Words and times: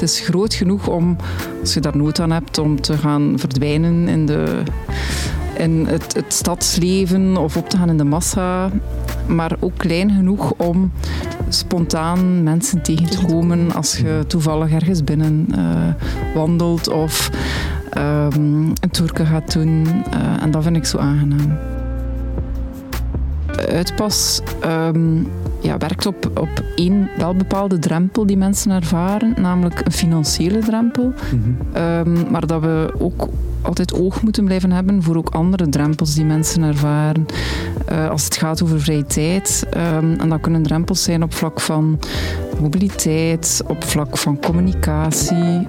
Het 0.00 0.08
is 0.08 0.20
groot 0.20 0.54
genoeg 0.54 0.88
om, 0.88 1.16
als 1.60 1.74
je 1.74 1.80
daar 1.80 1.96
nood 1.96 2.20
aan 2.20 2.30
hebt, 2.30 2.58
om 2.58 2.80
te 2.80 2.98
gaan 2.98 3.34
verdwijnen 3.36 4.08
in, 4.08 4.26
de, 4.26 4.62
in 5.56 5.86
het, 5.86 6.14
het 6.14 6.32
stadsleven 6.32 7.36
of 7.36 7.56
op 7.56 7.68
te 7.68 7.76
gaan 7.76 7.88
in 7.88 7.96
de 7.96 8.04
massa. 8.04 8.70
Maar 9.26 9.56
ook 9.60 9.76
klein 9.76 10.10
genoeg 10.10 10.52
om 10.56 10.92
spontaan 11.48 12.42
mensen 12.42 12.82
tegen 12.82 13.10
te 13.10 13.26
komen 13.26 13.72
als 13.72 13.96
je 13.96 14.24
toevallig 14.26 14.72
ergens 14.72 15.04
binnen 15.04 15.46
uh, 15.54 16.34
wandelt 16.34 16.88
of 16.88 17.30
um, 17.98 18.72
een 18.80 18.90
toerke 18.90 19.24
gaat 19.24 19.52
doen. 19.52 19.86
Uh, 19.86 20.42
en 20.42 20.50
dat 20.50 20.62
vind 20.62 20.76
ik 20.76 20.84
zo 20.84 20.98
aangenaam. 20.98 21.58
Uitpas 23.68 24.40
um, 24.64 25.26
ja, 25.60 25.78
werkt 25.78 26.06
op, 26.06 26.30
op 26.34 26.64
één 26.76 27.10
wel 27.16 27.34
bepaalde 27.34 27.78
drempel 27.78 28.26
die 28.26 28.36
mensen 28.36 28.70
ervaren, 28.70 29.34
namelijk 29.40 29.80
een 29.84 29.92
financiële 29.92 30.58
drempel. 30.58 31.04
Mm 31.04 31.42
-hmm. 31.42 31.82
um, 31.82 32.30
maar 32.30 32.46
dat 32.46 32.60
we 32.60 32.94
ook 32.98 33.28
altijd 33.62 33.94
oog 33.94 34.22
moeten 34.22 34.44
blijven 34.44 34.72
hebben 34.72 35.02
voor 35.02 35.16
ook 35.16 35.28
andere 35.28 35.68
drempels 35.68 36.14
die 36.14 36.24
mensen 36.24 36.62
ervaren. 36.62 37.26
Uh, 37.92 38.10
als 38.10 38.24
het 38.24 38.36
gaat 38.36 38.62
over 38.62 38.80
vrije 38.80 39.06
tijd. 39.06 39.66
Um, 39.76 40.20
en 40.20 40.28
dat 40.28 40.40
kunnen 40.40 40.62
drempels 40.62 41.02
zijn 41.02 41.22
op 41.22 41.34
vlak 41.34 41.60
van 41.60 41.98
mobiliteit, 42.60 43.62
op 43.66 43.84
vlak 43.84 44.18
van 44.18 44.40
communicatie. 44.40 45.68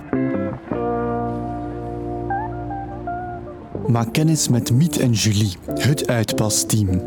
Maak 3.92 4.14
kennis 4.14 4.48
met 4.48 4.72
Miet 4.72 4.98
en 4.98 5.12
Julie, 5.12 5.58
het 5.74 6.08
uitpasteam. 6.08 7.02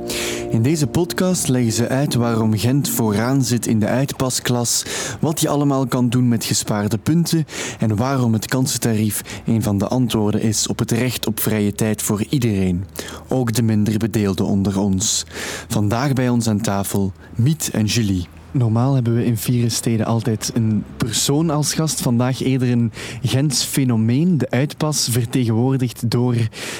In 0.50 0.62
deze 0.62 0.86
podcast 0.86 1.48
leggen 1.48 1.72
ze 1.72 1.88
uit 1.88 2.14
waarom 2.14 2.58
Gent 2.58 2.88
vooraan 2.88 3.42
zit 3.44 3.66
in 3.66 3.78
de 3.78 3.86
uitpasklas, 3.86 4.84
wat 5.20 5.40
je 5.40 5.48
allemaal 5.48 5.86
kan 5.86 6.08
doen 6.08 6.28
met 6.28 6.44
gespaarde 6.44 6.98
punten 6.98 7.46
en 7.78 7.96
waarom 7.96 8.32
het 8.32 8.46
kansentarief 8.46 9.42
een 9.46 9.62
van 9.62 9.78
de 9.78 9.88
antwoorden 9.88 10.42
is 10.42 10.66
op 10.66 10.78
het 10.78 10.90
recht 10.90 11.26
op 11.26 11.40
vrije 11.40 11.72
tijd 11.72 12.02
voor 12.02 12.24
iedereen, 12.28 12.84
ook 13.28 13.52
de 13.52 13.62
minder 13.62 13.98
bedeelden 13.98 14.46
onder 14.46 14.78
ons. 14.78 15.24
Vandaag 15.68 16.12
bij 16.12 16.28
ons 16.28 16.48
aan 16.48 16.60
tafel 16.60 17.12
Miet 17.34 17.70
en 17.72 17.84
Julie. 17.84 18.26
Normaal 18.54 18.94
hebben 18.94 19.14
we 19.14 19.24
in 19.24 19.36
vier 19.36 19.70
steden 19.70 20.06
altijd 20.06 20.50
een 20.54 20.84
persoon 20.96 21.50
als 21.50 21.74
gast. 21.74 22.00
Vandaag 22.00 22.40
eerder 22.40 22.70
een 22.70 22.92
Gents 23.22 23.64
fenomeen, 23.64 24.38
de 24.38 24.50
uitpas, 24.50 25.08
vertegenwoordigd 25.10 26.10
door 26.10 26.34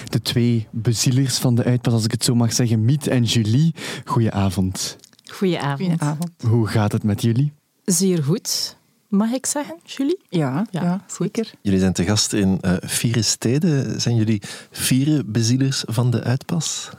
de 0.09 0.23
twee 0.23 0.67
bezielers 0.71 1.39
van 1.39 1.55
de 1.55 1.65
uitpas, 1.65 1.93
als 1.93 2.05
ik 2.05 2.11
het 2.11 2.25
zo 2.25 2.35
mag 2.35 2.53
zeggen, 2.53 2.85
Miet 2.85 3.07
en 3.07 3.23
Julie. 3.23 3.75
Goedenavond. 4.05 4.97
Goedenavond. 5.33 5.79
Goedenavond. 5.79 6.31
Hoe 6.47 6.67
gaat 6.67 6.93
het 6.93 7.03
met 7.03 7.23
jullie? 7.23 7.53
Zeer 7.85 8.25
goed. 8.25 8.77
Mag 9.09 9.31
ik 9.31 9.47
zeggen, 9.47 9.77
Julie? 9.85 10.21
Ja, 10.29 10.67
ja, 10.71 10.83
ja 10.83 11.05
zeker. 11.07 11.53
Jullie 11.63 11.81
zijn 11.81 11.93
te 11.93 12.05
gast 12.05 12.33
in 12.33 12.59
uh, 12.61 12.77
vier 12.81 13.25
steden. 13.25 14.01
Zijn 14.01 14.17
jullie 14.17 14.43
vier 14.71 15.23
bezielers 15.27 15.83
van 15.87 16.11
de 16.11 16.23
uitpas? 16.23 16.91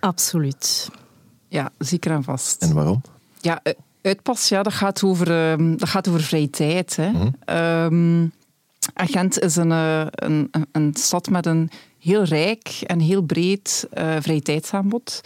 Absoluut. 0.00 0.90
Ja, 1.48 1.72
zeker 1.78 2.10
en 2.10 2.24
vast. 2.24 2.62
En 2.62 2.74
waarom? 2.74 3.02
Ja, 3.44 3.62
uitpas, 4.02 4.48
ja, 4.48 4.62
dat, 4.62 4.72
gaat 4.72 5.02
over, 5.02 5.58
uh, 5.60 5.76
dat 5.76 5.88
gaat 5.88 6.08
over 6.08 6.22
vrije 6.22 6.50
tijd. 6.50 6.96
Hè. 6.96 7.10
Mm 7.10 7.34
-hmm. 7.46 8.32
Gent 8.94 9.40
is 9.40 9.56
een, 9.56 9.70
een, 9.70 10.50
een, 10.72 10.94
stad 10.94 11.30
met 11.30 11.46
een 11.46 11.70
heel 11.98 12.22
rijk 12.22 12.80
en 12.86 13.00
heel 13.00 13.22
breed 13.22 13.88
uh, 13.98 14.16
vrije 14.20 14.42
tijdsaanbod. 14.42 15.20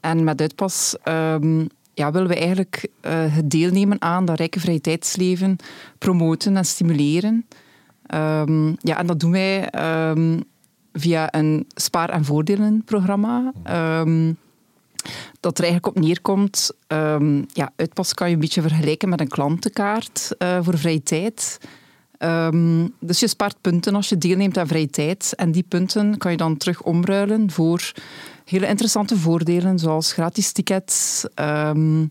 En 0.00 0.24
met 0.24 0.40
Uitpas 0.40 0.96
um, 1.04 1.68
ja, 1.94 2.10
willen 2.10 2.28
we 2.28 2.36
eigenlijk 2.36 2.88
uh, 3.02 3.12
het 3.12 3.50
deelnemen 3.50 4.02
aan 4.02 4.24
dat 4.24 4.38
rijke 4.38 4.60
vrije 4.60 4.80
tijdsleven 4.80 5.56
promoten 5.98 6.56
en 6.56 6.64
stimuleren. 6.64 7.46
Um, 8.14 8.76
ja, 8.80 8.98
en 8.98 9.06
dat 9.06 9.20
doen 9.20 9.30
wij 9.30 9.68
um, 10.10 10.44
via 10.92 11.34
een 11.34 11.66
spaar- 11.74 12.10
en 12.10 12.24
voordelenprogramma. 12.24 13.52
Um, 14.00 14.36
dat 15.40 15.58
er 15.58 15.64
eigenlijk 15.64 15.96
op 15.96 16.02
neerkomt. 16.02 16.70
Um, 16.88 17.46
ja, 17.52 17.72
uitpas 17.76 18.14
kan 18.14 18.28
je 18.28 18.34
een 18.34 18.40
beetje 18.40 18.62
vergelijken 18.62 19.08
met 19.08 19.20
een 19.20 19.28
klantenkaart 19.28 20.30
uh, 20.38 20.58
voor 20.62 20.78
vrije 20.78 21.02
tijd. 21.02 21.58
Um, 22.18 22.94
dus 23.00 23.20
je 23.20 23.28
spaart 23.28 23.60
punten 23.60 23.94
als 23.94 24.08
je 24.08 24.18
deelneemt 24.18 24.58
aan 24.58 24.66
vrije 24.66 24.90
tijd. 24.90 25.32
En 25.36 25.52
die 25.52 25.64
punten 25.68 26.18
kan 26.18 26.30
je 26.30 26.36
dan 26.36 26.56
terug 26.56 26.82
omruilen 26.82 27.50
voor 27.50 27.92
hele 28.44 28.66
interessante 28.66 29.16
voordelen, 29.16 29.78
zoals 29.78 30.12
gratis 30.12 30.52
tickets, 30.52 31.24
um, 31.34 32.10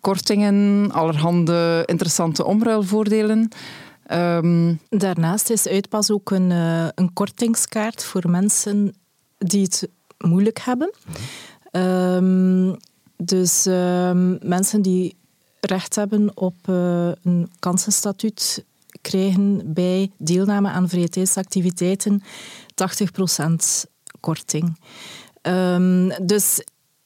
kortingen, 0.00 0.90
allerhande 0.92 1.82
interessante 1.86 2.44
omruilvoordelen. 2.44 3.48
Um, 4.12 4.78
Daarnaast 4.88 5.50
is 5.50 5.68
Uitpas 5.68 6.10
ook 6.10 6.30
een, 6.30 6.50
uh, 6.50 6.88
een 6.94 7.12
kortingskaart 7.12 8.04
voor 8.04 8.30
mensen 8.30 8.94
die 9.38 9.62
het 9.62 9.88
moeilijk 10.18 10.58
hebben. 10.58 10.94
Um, 11.72 12.76
dus 13.16 13.66
um, 13.66 14.38
mensen 14.42 14.82
die 14.82 15.16
recht 15.60 15.94
hebben 15.94 16.36
op 16.36 16.54
uh, 16.68 17.10
een 17.22 17.50
kansenstatuut 17.58 18.64
krijgen 19.00 19.72
bij 19.72 20.10
deelname 20.18 20.68
aan 20.68 20.88
vrije 20.88 21.08
tijdsactiviteiten 21.08 22.22
80% 22.22 23.90
korting. 24.20 24.78
Um, 25.42 26.26
dus 26.26 26.64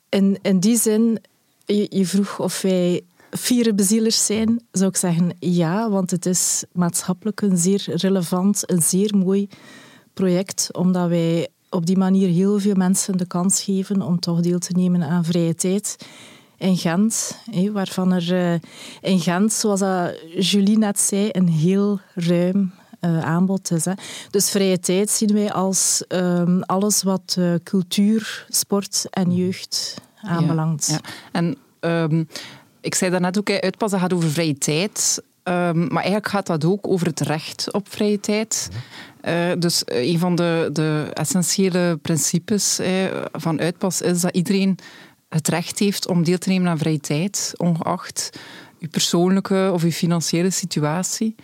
in, 0.09 0.39
in 0.43 0.61
die 0.61 0.79
zin, 0.79 1.19
je, 1.65 2.07
vroeg 2.07 2.41
of 2.41 2.63
wij 2.63 3.05
vier 3.31 3.75
bezielers 3.75 4.27
zijn, 4.27 4.63
zou 4.73 4.91
ik 4.91 4.97
zeggen 4.97 5.37
ja, 5.39 5.91
want 5.91 6.11
het 6.11 6.27
is 6.27 6.65
maatschappelijk 6.73 7.41
een 7.41 7.57
zeer 7.57 7.85
relevant, 7.87 8.71
een 8.71 8.83
zeer 8.83 9.17
mooi 9.17 9.49
project, 10.15 10.69
omdat 10.73 11.09
wij 11.09 11.49
op 11.75 11.87
die 11.87 11.99
manier 11.99 12.29
heel 12.29 12.61
veel 12.61 12.75
mensen 12.75 13.17
de 13.17 13.27
kans 13.27 13.63
geven 13.63 14.03
om 14.03 14.21
toch 14.21 14.41
deel 14.41 14.59
te 14.59 14.73
nemen 14.73 15.03
aan 15.03 15.25
vrije 15.25 15.55
tijd 15.55 15.97
in 16.57 16.77
Gent, 16.77 17.39
waarvan 17.73 18.13
er 18.13 18.35
eh, 18.35 18.61
in 19.01 19.21
Gent, 19.21 19.53
zoals 19.53 19.83
Julie 20.39 20.79
net 20.79 21.01
zei, 21.01 21.29
een 21.33 21.49
heel 21.49 22.01
ruim 22.15 22.73
uh, 23.01 23.21
aanbod 23.21 23.71
is. 23.71 23.85
Hè. 23.85 23.93
Dus 24.31 24.51
vrije 24.51 24.79
tijd 24.79 25.11
zien 25.11 25.33
wij 25.33 25.53
als 25.53 26.05
um, 26.09 26.63
alles 26.63 27.03
wat 27.03 27.37
uh, 27.39 27.55
cultuur, 27.63 28.47
sport 28.49 29.07
en 29.11 29.35
jeugd 29.35 29.95
aanbelangt. 30.23 30.87
Ja, 30.87 30.93
ja. 30.93 31.01
En 31.33 31.57
um, 32.11 32.29
ik 32.81 32.95
zei 32.95 33.11
daarnet 33.11 33.39
ook, 33.39 33.51
uitpas 33.51 33.91
dat 33.91 34.01
gaat 34.01 34.13
over 34.13 34.31
vrije 34.31 34.59
tijd. 34.59 35.23
Um, 35.45 35.79
maar 35.79 36.03
eigenlijk 36.03 36.29
gaat 36.29 36.47
dat 36.47 36.65
ook 36.65 36.89
over 36.89 37.07
het 37.07 37.21
recht 37.21 37.73
op 37.73 37.89
vrije 37.89 38.21
tijd. 38.21 38.69
Uh, 39.29 39.53
dus 39.59 39.83
een 39.85 40.19
van 40.19 40.35
de, 40.35 40.69
de 40.73 41.11
essentiële 41.13 41.99
principes 42.03 42.81
van 43.33 43.61
uitpas 43.61 44.01
is 44.01 44.21
dat 44.21 44.35
iedereen 44.35 44.79
het 45.29 45.49
recht 45.49 45.79
heeft 45.79 46.09
om 46.09 46.25
deel 46.25 46.39
te 46.39 46.49
nemen 46.49 46.69
aan 46.69 46.79
vrije 46.79 47.01
tijd, 47.01 47.53
ongeacht 47.57 48.39
uw 48.79 48.89
persoonlijke 48.89 49.71
of 49.73 49.83
uw 49.83 49.91
financiële 49.91 50.51
situatie. 50.51 51.35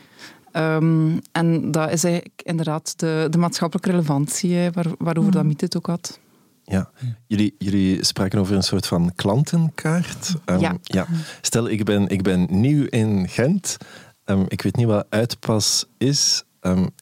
Um, 0.52 1.20
en 1.32 1.70
dat 1.70 1.92
is 1.92 2.04
eigenlijk 2.04 2.40
inderdaad 2.42 2.98
de, 2.98 3.26
de 3.30 3.38
maatschappelijke 3.38 3.90
relevantie 3.90 4.70
waar, 4.70 4.86
waarover 4.98 5.30
mm. 5.30 5.36
dat 5.36 5.44
Miet 5.44 5.60
het 5.60 5.76
ook 5.76 5.86
had. 5.86 6.20
Ja, 6.64 6.90
jullie, 7.26 7.54
jullie 7.58 8.04
spraken 8.04 8.38
over 8.38 8.56
een 8.56 8.62
soort 8.62 8.86
van 8.86 9.12
klantenkaart. 9.14 10.34
Um, 10.46 10.58
ja. 10.58 10.76
ja. 10.82 11.06
Stel, 11.40 11.68
ik 11.68 11.84
ben, 11.84 12.08
ik 12.08 12.22
ben 12.22 12.46
nieuw 12.50 12.84
in 12.84 13.28
Gent. 13.28 13.76
Um, 14.24 14.44
ik 14.48 14.62
weet 14.62 14.76
niet 14.76 14.86
wat 14.86 15.06
uitpas 15.08 15.86
is. 15.98 16.44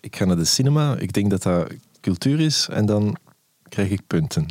Ik 0.01 0.17
ga 0.17 0.25
naar 0.25 0.37
de 0.37 0.45
cinema. 0.45 0.97
Ik 0.97 1.13
denk 1.13 1.31
dat 1.31 1.43
dat 1.43 1.73
cultuur 2.01 2.41
is. 2.41 2.69
En 2.71 2.87
dan 2.87 3.17
krijg 3.69 3.91
ik 3.91 4.01
punten. 4.07 4.47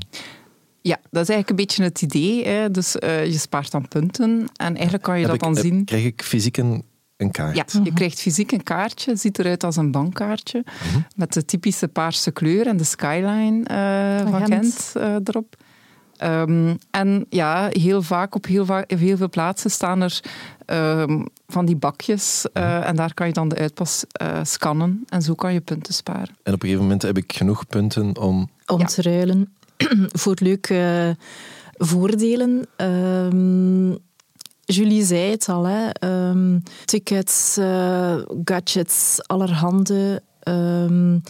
Ja, 0.81 0.97
dat 1.09 1.21
is 1.21 1.29
eigenlijk 1.29 1.49
een 1.49 1.55
beetje 1.55 1.83
het 1.83 2.01
idee. 2.01 2.47
Hè. 2.47 2.71
Dus 2.71 2.95
uh, 2.95 3.25
je 3.25 3.37
spaart 3.37 3.71
dan 3.71 3.87
punten 3.87 4.47
en 4.55 4.75
eigenlijk 4.75 5.03
kan 5.03 5.19
je 5.19 5.21
heb 5.21 5.31
dat 5.31 5.39
dan 5.39 5.57
ik, 5.57 5.63
zien. 5.63 5.85
Krijg 5.85 6.05
ik 6.05 6.21
fysiek 6.21 6.57
een, 6.57 6.83
een 7.17 7.31
kaart? 7.31 7.55
Ja, 7.55 7.81
je 7.83 7.93
krijgt 7.93 8.21
fysiek 8.21 8.51
een 8.51 8.63
kaartje. 8.63 9.15
ziet 9.15 9.39
eruit 9.39 9.63
als 9.63 9.75
een 9.75 9.91
bankkaartje. 9.91 10.63
Uh 10.65 10.93
-huh. 10.93 11.01
Met 11.15 11.33
de 11.33 11.45
typische 11.45 11.87
paarse 11.87 12.31
kleur 12.31 12.67
en 12.67 12.77
de 12.77 12.83
skyline 12.83 13.65
uh, 13.71 14.31
van 14.31 14.45
Gent 14.45 14.93
uh, 14.97 15.15
erop. 15.23 15.55
Um, 16.23 16.77
en 16.91 17.25
ja, 17.29 17.67
heel 17.71 18.01
vaak 18.01 18.35
op 18.35 18.45
heel, 18.45 18.65
va 18.65 18.83
heel 18.87 19.17
veel 19.17 19.29
plaatsen 19.29 19.71
staan 19.71 20.01
er 20.01 20.21
um, 20.65 21.27
van 21.47 21.65
die 21.65 21.75
bakjes. 21.75 22.45
Uh, 22.53 22.87
en 22.87 22.95
daar 22.95 23.13
kan 23.13 23.27
je 23.27 23.33
dan 23.33 23.49
de 23.49 23.55
uitpas 23.55 24.03
uh, 24.21 24.39
scannen. 24.43 25.03
En 25.09 25.21
zo 25.21 25.33
kan 25.33 25.53
je 25.53 25.61
punten 25.61 25.93
sparen. 25.93 26.35
En 26.43 26.53
op 26.53 26.61
een 26.61 26.67
gegeven 26.67 26.81
moment 26.81 27.01
heb 27.01 27.17
ik 27.17 27.33
genoeg 27.33 27.67
punten 27.67 28.19
om... 28.19 28.49
Om 28.65 28.79
ja. 28.79 28.85
te 28.85 29.01
ruilen. 29.01 29.53
voor 30.21 30.37
leuke 30.39 31.15
voordelen. 31.77 32.67
Um, 32.77 33.97
Julie 34.65 35.05
zei 35.05 35.31
het 35.31 35.49
al, 35.49 35.63
hè. 35.63 35.89
Um, 36.29 36.63
tickets, 36.85 37.57
uh, 37.57 38.15
gadgets, 38.43 39.19
allerhande. 39.27 40.21
Um, 40.43 41.21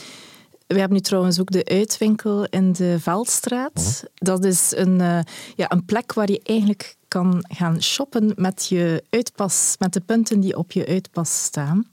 we 0.67 0.79
hebben 0.79 0.97
nu 0.97 1.03
trouwens 1.03 1.39
ook 1.39 1.51
de 1.51 1.65
uitwinkel 1.65 2.45
in 2.45 2.71
de 2.71 2.99
Veldstraat. 2.99 4.03
Oh. 4.03 4.09
Dat 4.13 4.45
is 4.45 4.73
een, 4.75 4.99
uh, 4.99 5.19
ja, 5.55 5.71
een 5.71 5.85
plek 5.85 6.13
waar 6.13 6.31
je 6.31 6.41
eigenlijk 6.43 6.95
kan 7.07 7.45
gaan 7.47 7.81
shoppen 7.81 8.33
met 8.35 8.67
je 8.67 9.03
uitpas, 9.09 9.75
met 9.79 9.93
de 9.93 9.99
punten 9.99 10.39
die 10.39 10.57
op 10.57 10.71
je 10.71 10.85
uitpas 10.85 11.43
staan. 11.43 11.87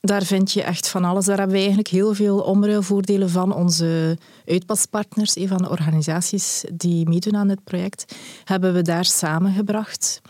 Daar 0.00 0.22
vind 0.22 0.52
je 0.52 0.62
echt 0.62 0.88
van 0.88 1.04
alles. 1.04 1.24
Daar 1.24 1.36
hebben 1.36 1.54
wij 1.54 1.64
eigenlijk 1.64 1.94
heel 1.94 2.14
veel 2.14 2.38
omruilvoordelen 2.38 3.30
van 3.30 3.54
onze 3.54 4.18
uitpaspartners, 4.46 5.36
een 5.36 5.48
van 5.48 5.62
de 5.62 5.70
organisaties 5.70 6.64
die 6.72 7.08
meedoen 7.08 7.36
aan 7.36 7.48
dit 7.48 7.64
project, 7.64 8.16
hebben 8.44 8.72
we 8.72 8.82
daar 8.82 9.04
samengebracht. 9.04 10.20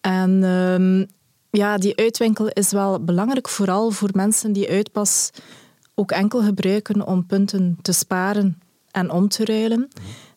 En 0.00 0.42
um, 0.42 1.06
ja, 1.50 1.78
die 1.78 1.96
uitwinkel 1.96 2.48
is 2.48 2.70
wel 2.70 3.04
belangrijk, 3.04 3.48
vooral 3.48 3.90
voor 3.90 4.10
mensen 4.12 4.52
die 4.52 4.70
uitpas 4.70 5.30
ook 5.94 6.10
enkel 6.10 6.42
gebruiken 6.42 7.06
om 7.06 7.26
punten 7.26 7.78
te 7.82 7.92
sparen 7.92 8.58
en 8.90 9.10
om 9.10 9.28
te 9.28 9.44
ruilen. 9.44 9.88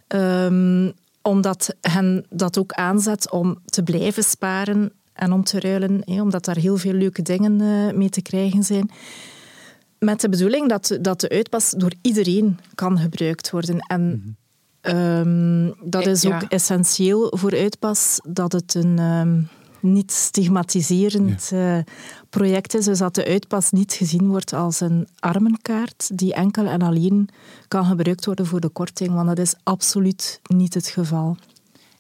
Um, 0.08 0.94
omdat 1.22 1.76
hen 1.82 2.26
dat 2.30 2.58
ook 2.58 2.72
aanzet 2.72 3.32
om 3.32 3.58
te 3.66 3.84
blijven 3.84 4.24
sparen 4.24 4.92
en 5.14 5.32
om 5.32 5.44
te 5.44 5.60
ruilen, 5.60 6.04
omdat 6.06 6.46
daar 6.46 6.58
heel 6.58 6.78
veel 6.78 6.94
leuke 6.94 7.22
dingen 7.22 7.60
uh, 7.62 7.98
mee 7.98 8.10
te 8.10 8.22
krijgen 8.22 8.64
zijn. 8.64 8.90
Met 10.00 10.22
de 10.22 10.30
bedoeling 10.30 10.70
dat, 10.70 10.98
dat 11.02 11.20
de 11.20 11.30
uitpas 11.30 11.74
door 11.78 11.94
iedereen 12.02 12.60
kan 12.76 13.00
gebruikt 13.00 13.50
worden. 13.50 13.80
En 13.80 14.38
um, 14.82 15.76
dat 15.90 16.06
is 16.06 16.26
ook 16.26 16.42
essentieel 16.42 17.34
voor 17.36 17.52
uitpas, 17.52 18.20
dat 18.28 18.52
het 18.52 18.74
een... 18.76 19.00
Um, 19.00 19.50
niet 19.80 20.12
stigmatiserend 20.12 21.48
ja. 21.50 21.78
uh, 21.78 21.84
project 22.30 22.74
is, 22.74 22.86
dus 22.86 22.98
dat 22.98 23.16
de 23.16 23.26
uitpas 23.26 23.72
niet 23.72 23.94
gezien 23.94 24.28
wordt 24.28 24.54
als 24.54 24.80
een 24.80 25.08
armenkaart 25.20 26.18
die 26.18 26.34
enkel 26.34 26.66
en 26.66 26.82
alleen 26.82 27.30
kan 27.68 27.86
gebruikt 27.86 28.26
worden 28.26 28.46
voor 28.46 28.60
de 28.60 28.70
korting, 28.70 29.14
want 29.14 29.28
dat 29.28 29.40
is 29.40 29.56
absoluut 29.64 30.42
niet 30.44 30.74
het 30.74 30.88
geval. 30.88 31.38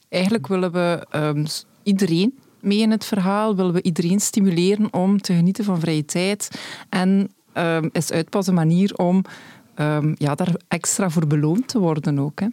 Eigenlijk 0.10 0.48
willen 0.48 0.72
we 0.72 1.06
um, 1.16 1.46
iedereen 1.84 2.38
mee 2.60 2.80
in 2.80 2.92
het 2.92 3.06
verhaal, 3.06 3.56
willen 3.56 3.74
we 3.74 3.82
iedereen 3.82 4.20
stimuleren 4.20 4.94
om 4.94 5.22
te 5.22 5.34
genieten 5.34 5.64
van 5.64 5.80
vrije 5.80 6.06
tijd 6.06 6.62
en 6.90 7.32
um, 7.54 7.90
is 7.92 8.12
uitpas 8.12 8.48
een 8.48 8.54
manier 8.54 8.96
om 8.96 9.24
um, 9.76 10.16
ja, 10.18 10.36
daar 10.36 10.56
extra 10.68 11.10
voor 11.10 11.28
beloond 11.28 11.68
te 11.68 11.80
worden 11.80 12.20
ook. 12.20 12.40
Hè. 12.40 12.48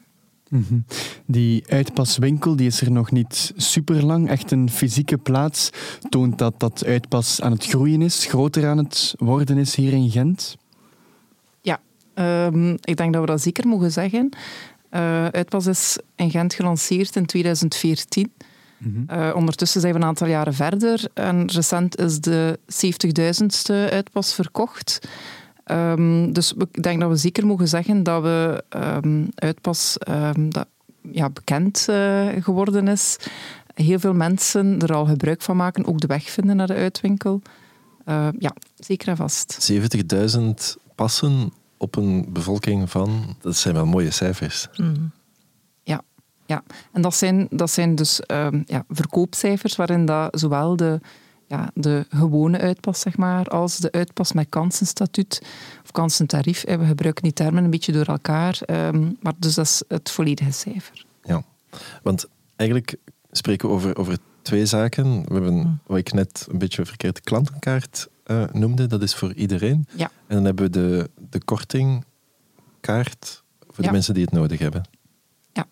Mhm. 0.54 0.78
Die 1.26 1.64
uitpaswinkel 1.68 2.56
die 2.56 2.66
is 2.66 2.80
er 2.80 2.90
nog 2.90 3.10
niet 3.10 3.52
super 3.56 4.04
lang. 4.04 4.28
Echt 4.28 4.50
een 4.50 4.70
fysieke 4.70 5.18
plaats 5.18 5.70
toont 6.08 6.38
dat 6.38 6.60
dat 6.60 6.84
uitpas 6.84 7.40
aan 7.40 7.52
het 7.52 7.66
groeien 7.66 8.02
is, 8.02 8.26
groter 8.26 8.66
aan 8.66 8.78
het 8.78 9.14
worden 9.18 9.58
is 9.58 9.74
hier 9.74 9.92
in 9.92 10.10
Gent. 10.10 10.56
Ja, 11.60 11.80
um, 12.14 12.70
ik 12.80 12.96
denk 12.96 13.12
dat 13.12 13.20
we 13.20 13.28
dat 13.28 13.40
zeker 13.40 13.66
mogen 13.66 13.92
zeggen. 13.92 14.28
Uh, 14.90 15.26
uitpas 15.26 15.66
is 15.66 15.98
in 16.16 16.30
Gent 16.30 16.54
gelanceerd 16.54 17.16
in 17.16 17.26
2014. 17.26 18.32
Mm 18.78 19.06
-hmm. 19.06 19.18
uh, 19.18 19.36
ondertussen 19.36 19.80
zijn 19.80 19.92
we 19.92 19.98
een 19.98 20.06
aantal 20.06 20.26
jaren 20.26 20.54
verder 20.54 21.04
en 21.14 21.50
recent 21.50 21.98
is 21.98 22.20
de 22.20 22.58
70.000ste 23.42 23.92
uitpas 23.92 24.34
verkocht. 24.34 25.08
Um, 25.66 26.32
dus 26.32 26.52
ik 26.52 26.82
denk 26.82 27.00
dat 27.00 27.10
we 27.10 27.16
zeker 27.16 27.46
mogen 27.46 27.68
zeggen 27.68 28.02
dat 28.02 28.22
we 28.22 28.64
um, 28.76 29.28
uitpas 29.34 29.96
um, 30.08 30.50
dat, 30.50 30.66
ja, 31.12 31.30
bekend 31.30 31.86
uh, 31.90 32.28
geworden 32.38 32.88
is. 32.88 33.16
Heel 33.74 33.98
veel 33.98 34.14
mensen 34.14 34.78
er 34.78 34.94
al 34.94 35.06
gebruik 35.06 35.42
van 35.42 35.56
maken, 35.56 35.84
ook 35.86 36.00
de 36.00 36.06
weg 36.06 36.30
vinden 36.30 36.56
naar 36.56 36.66
de 36.66 36.74
uitwinkel. 36.74 37.42
Uh, 38.06 38.28
ja, 38.38 38.54
zeker 38.76 39.08
en 39.08 39.16
vast. 39.16 39.72
70.000 39.72 40.40
passen 40.94 41.52
op 41.76 41.96
een 41.96 42.26
bevolking 42.28 42.90
van, 42.90 43.36
dat 43.40 43.56
zijn 43.56 43.74
wel 43.74 43.86
mooie 43.86 44.10
cijfers. 44.10 44.68
Mm. 44.76 45.10
Ja, 45.82 46.02
ja, 46.46 46.62
en 46.92 47.02
dat 47.02 47.14
zijn, 47.14 47.46
dat 47.50 47.70
zijn 47.70 47.94
dus 47.94 48.20
ja, 48.66 48.84
verkoopcijfers 48.88 49.76
waarin 49.76 50.06
dat 50.06 50.40
zowel 50.40 50.76
de 50.76 51.00
ja, 51.54 51.70
de 51.74 52.06
gewone 52.08 52.58
uitpas, 52.58 53.00
zeg 53.00 53.16
maar, 53.16 53.48
als 53.48 53.76
de 53.76 53.92
uitpas 53.92 54.32
met 54.32 54.48
kansenstatuut 54.48 55.42
of 55.82 55.90
kansentarief. 55.90 56.64
We 56.64 56.84
gebruiken 56.84 57.22
die 57.22 57.32
termen 57.32 57.64
een 57.64 57.70
beetje 57.70 57.92
door 57.92 58.06
elkaar, 58.06 58.60
um, 58.66 59.16
maar 59.20 59.32
dus 59.36 59.54
dat 59.54 59.64
is 59.64 59.82
het 59.88 60.10
volledige 60.10 60.50
cijfer. 60.50 61.04
Ja, 61.22 61.42
want 62.02 62.26
eigenlijk 62.56 62.96
spreken 63.30 63.68
we 63.68 63.74
over, 63.74 63.96
over 63.96 64.18
twee 64.42 64.66
zaken. 64.66 65.24
We 65.24 65.32
hebben, 65.32 65.60
hmm. 65.60 65.78
wat 65.86 65.98
ik 65.98 66.12
net 66.12 66.46
een 66.50 66.58
beetje 66.58 66.86
verkeerd 66.86 67.20
klantenkaart 67.20 68.08
uh, 68.26 68.44
noemde, 68.52 68.86
dat 68.86 69.02
is 69.02 69.14
voor 69.14 69.32
iedereen. 69.32 69.86
Ja. 69.96 70.10
En 70.26 70.34
dan 70.36 70.44
hebben 70.44 70.64
we 70.64 70.70
de, 70.70 71.10
de 71.30 71.44
kortingkaart 71.44 73.42
voor 73.60 73.76
de 73.76 73.82
ja. 73.82 73.90
mensen 73.90 74.14
die 74.14 74.24
het 74.24 74.32
nodig 74.32 74.58
hebben. 74.58 74.82
Ja. 75.52 75.66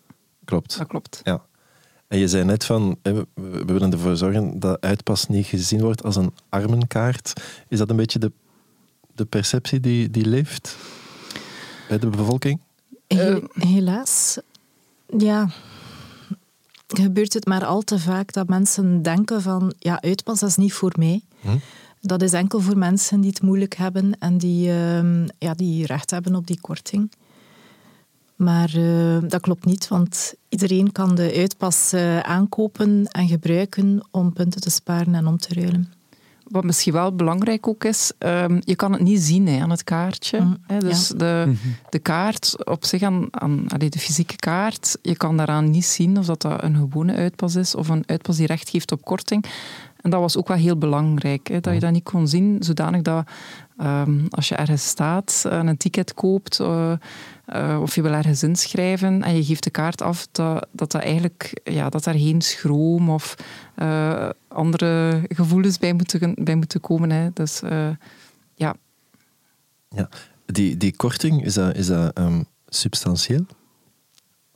Klopt. 0.45 0.77
Dat 0.77 0.87
klopt. 0.87 1.21
Ja. 1.23 1.41
En 2.13 2.19
je 2.19 2.27
zei 2.27 2.43
net 2.43 2.65
van, 2.65 2.97
we 3.33 3.63
willen 3.65 3.91
ervoor 3.91 4.17
zorgen 4.17 4.59
dat 4.59 4.81
uitpas 4.81 5.27
niet 5.27 5.45
gezien 5.45 5.81
wordt 5.81 6.03
als 6.03 6.15
een 6.15 6.33
armenkaart. 6.49 7.33
Is 7.67 7.77
dat 7.77 7.89
een 7.89 7.95
beetje 7.95 8.19
de, 8.19 8.31
de 9.15 9.25
perceptie 9.25 9.79
die, 9.79 10.09
die 10.09 10.25
leeft 10.25 10.77
bij 11.87 11.99
de 11.99 12.07
bevolking? 12.07 12.59
helaas, 13.53 14.37
ja. 15.17 15.49
Gebeurt 16.87 17.33
het 17.33 17.45
maar 17.45 17.65
al 17.65 17.81
te 17.81 17.99
vaak 17.99 18.33
dat 18.33 18.47
mensen 18.47 19.01
denken 19.01 19.41
van, 19.41 19.73
ja, 19.79 20.01
uitpas 20.01 20.39
dat 20.39 20.49
is 20.49 20.55
niet 20.55 20.73
voor 20.73 20.93
mij. 20.97 21.21
Hm? 21.41 21.57
Dat 22.01 22.21
is 22.21 22.33
enkel 22.33 22.59
voor 22.59 22.77
mensen 22.77 23.21
die 23.21 23.29
het 23.29 23.41
moeilijk 23.41 23.75
hebben 23.75 24.19
en 24.19 24.37
die, 24.37 24.67
uh, 24.67 25.25
ja, 25.37 25.53
die 25.53 25.85
recht 25.85 26.11
hebben 26.11 26.35
op 26.35 26.47
die 26.47 26.59
korting. 26.61 27.11
Maar 28.35 28.75
uh, 28.75 29.17
dat 29.27 29.41
klopt 29.41 29.65
niet, 29.65 29.87
want 29.87 30.33
iedereen 30.49 30.91
kan 30.91 31.15
de 31.15 31.33
uitpas 31.35 31.93
uh, 31.93 32.19
aankopen 32.19 33.05
en 33.07 33.27
gebruiken 33.27 34.07
om 34.11 34.33
punten 34.33 34.61
te 34.61 34.69
sparen 34.69 35.15
en 35.15 35.27
om 35.27 35.37
te 35.37 35.53
ruilen. 35.53 35.91
Wat 36.43 36.63
misschien 36.63 36.93
wel 36.93 37.15
belangrijk 37.15 37.67
ook 37.67 37.83
is, 37.83 38.11
um, 38.19 38.61
je 38.63 38.75
kan 38.75 38.91
het 38.91 39.01
niet 39.01 39.21
zien 39.21 39.47
hè, 39.47 39.61
aan 39.61 39.69
het 39.69 39.83
kaartje. 39.83 40.39
Mm, 40.39 40.57
hè, 40.67 40.77
dus 40.77 41.07
ja. 41.07 41.15
de, 41.15 41.43
-hmm. 41.43 41.57
de 41.89 41.99
kaart 41.99 42.67
op 42.67 42.85
zich, 42.85 43.01
aan, 43.01 43.27
aan 43.31 43.65
allee, 43.67 43.89
de 43.89 43.99
fysieke 43.99 44.35
kaart, 44.35 44.97
je 45.01 45.17
kan 45.17 45.37
daaraan 45.37 45.69
niet 45.69 45.85
zien 45.85 46.17
of 46.17 46.25
dat, 46.25 46.41
dat 46.41 46.63
een 46.63 46.75
gewone 46.75 47.13
uitpas 47.13 47.55
is 47.55 47.75
of 47.75 47.89
een 47.89 48.03
uitpas 48.05 48.37
die 48.37 48.47
recht 48.47 48.69
geeft 48.69 48.91
op 48.91 49.05
korting. 49.05 49.45
En 50.01 50.09
dat 50.09 50.19
was 50.19 50.37
ook 50.37 50.47
wel 50.47 50.57
heel 50.57 50.77
belangrijk, 50.77 51.47
hè, 51.47 51.59
dat 51.59 51.73
je 51.73 51.79
dat 51.79 51.91
niet 51.91 52.03
kon 52.03 52.27
zien, 52.27 52.57
zodanig 52.59 53.01
dat 53.01 53.27
um, 53.81 54.25
als 54.29 54.49
je 54.49 54.55
ergens 54.55 54.87
staat 54.87 55.45
en 55.49 55.67
een 55.67 55.77
ticket 55.77 56.13
koopt, 56.13 56.59
uh, 56.59 56.91
uh, 57.47 57.79
of 57.81 57.95
je 57.95 58.01
wil 58.01 58.11
ergens 58.11 58.43
inschrijven 58.43 59.23
en 59.23 59.35
je 59.35 59.43
geeft 59.43 59.63
de 59.63 59.69
kaart 59.69 60.01
af, 60.01 60.27
dat 60.31 60.67
dat, 60.71 60.91
dat 60.91 61.01
eigenlijk 61.01 61.61
ja, 61.63 61.89
dat 61.89 62.03
daar 62.03 62.17
geen 62.17 62.41
schroom 62.41 63.09
of 63.09 63.35
uh, 63.77 64.29
andere 64.47 65.21
gevoelens 65.27 65.77
bij 65.77 65.93
moeten, 65.93 66.33
bij 66.35 66.55
moeten 66.55 66.79
komen. 66.79 67.09
Hè. 67.09 67.29
Dus 67.33 67.61
ja. 68.55 68.75
Ja, 69.89 70.09
die, 70.45 70.77
die 70.77 70.95
korting, 70.95 71.45
is 71.45 71.53
dat, 71.53 71.75
is 71.75 71.87
dat 71.87 72.19
um, 72.19 72.45
substantieel? 72.67 73.45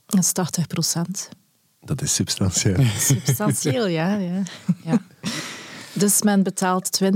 Dat 0.06 0.24
is 0.24 0.32
80 0.32 0.66
procent. 0.66 1.28
Dat 1.80 2.02
is 2.02 2.14
substantieel. 2.14 2.84
substantieel, 2.98 3.86
ja. 3.86 4.16
ja. 4.16 4.42
ja. 4.84 5.02
Dus 5.92 6.22
men 6.22 6.42
betaalt 6.42 7.00
20% 7.04 7.08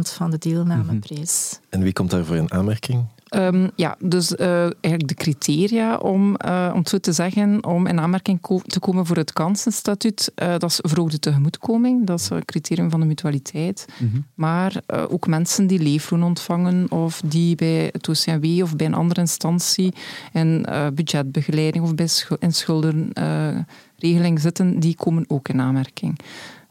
van 0.00 0.30
de 0.30 0.38
deelnameprijs. 0.38 1.50
Mm 1.50 1.58
-hmm. 1.60 1.66
En 1.70 1.82
wie 1.82 1.92
komt 1.92 2.10
daarvoor 2.10 2.36
in 2.36 2.52
aanmerking? 2.52 3.06
Um, 3.36 3.70
ja, 3.74 3.96
dus 3.98 4.32
uh, 4.32 4.60
eigenlijk 4.60 5.08
de 5.08 5.14
criteria 5.14 5.96
om, 5.96 6.36
uh, 6.46 6.70
om 6.72 6.78
het 6.78 6.88
zo 6.88 6.98
te 6.98 7.12
zeggen, 7.12 7.64
om 7.64 7.86
in 7.86 8.00
aanmerking 8.00 8.40
ko 8.40 8.60
te 8.66 8.80
komen 8.80 9.06
voor 9.06 9.16
het 9.16 9.32
kansenstatuut, 9.32 10.32
uh, 10.42 10.48
dat 10.48 10.70
is 10.70 10.78
verhoogde 10.82 11.18
tegemoetkoming, 11.18 12.06
dat 12.06 12.20
is 12.20 12.30
een 12.30 12.44
criterium 12.44 12.90
van 12.90 13.00
de 13.00 13.06
mutualiteit. 13.06 13.86
Mm 13.98 14.10
-hmm. 14.12 14.26
Maar 14.34 14.82
ook 15.08 15.26
mensen 15.26 15.66
die 15.66 15.78
leefloon 15.78 16.22
ontvangen 16.22 16.90
of 16.90 17.20
die 17.24 17.54
bij 17.54 17.90
het 17.92 18.08
OCMW 18.08 18.62
of 18.62 18.76
bij 18.76 18.86
een 18.86 18.94
andere 18.94 19.20
instantie 19.20 19.94
in 20.32 20.66
budgetbegeleiding 20.94 21.84
of 21.84 21.94
bij 21.94 22.06
sch 22.06 22.30
in 22.38 22.52
schuldenregeling 22.52 24.40
zitten, 24.40 24.80
die 24.80 24.96
komen 24.96 25.24
ook 25.28 25.48
in 25.48 25.60
aanmerking. 25.60 26.18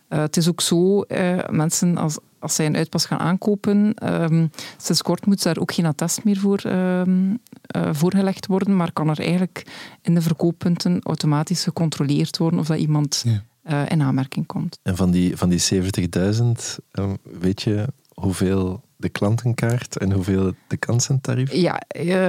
Uh, 0.10 0.20
het 0.20 0.38
is 0.38 0.50
ook 0.50 0.62
zo, 0.62 1.04
uh, 1.08 1.38
mensen 1.50 1.98
als, 1.98 2.18
als 2.40 2.56
zij 2.56 2.66
een 2.66 2.76
uitpas 2.76 3.06
gaan 3.06 3.20
aankopen, 3.20 3.94
um, 4.04 4.52
sinds 4.78 5.02
kort 5.02 5.26
moet 5.26 5.44
daar 5.44 5.58
ook 5.58 5.74
geen 5.74 5.86
attest 5.86 6.24
meer 6.24 6.38
voor 6.38 6.66
um, 6.66 7.40
uh, 7.76 7.90
voorgelegd 7.92 8.48
worden, 8.48 8.76
maar 8.76 8.92
kan 8.92 9.10
er 9.10 9.20
eigenlijk 9.20 9.66
in 10.02 10.16
de 10.16 10.22
verkooppunten 10.22 11.00
automatisch 11.04 11.64
gecontroleerd 11.64 12.38
worden 12.38 12.60
of 12.60 12.68
dat 12.68 12.78
iemand 12.78 13.26
ja. 13.64 13.90
in 13.90 14.02
aanmerking 14.02 14.46
komt. 14.46 14.80
En 14.84 14.96
van 14.96 15.12
die, 15.12 15.38
van 15.38 15.50
die 15.50 15.62
70.000, 15.74 16.46
um, 16.92 17.18
weet 17.40 17.62
je 17.62 17.88
hoeveel 18.14 18.86
de 18.98 19.10
klantenkaart 19.10 19.98
en 19.98 20.12
hoeveel 20.12 20.54
de 20.68 20.78
kansentarief? 20.78 21.54
Ja, 21.54 21.82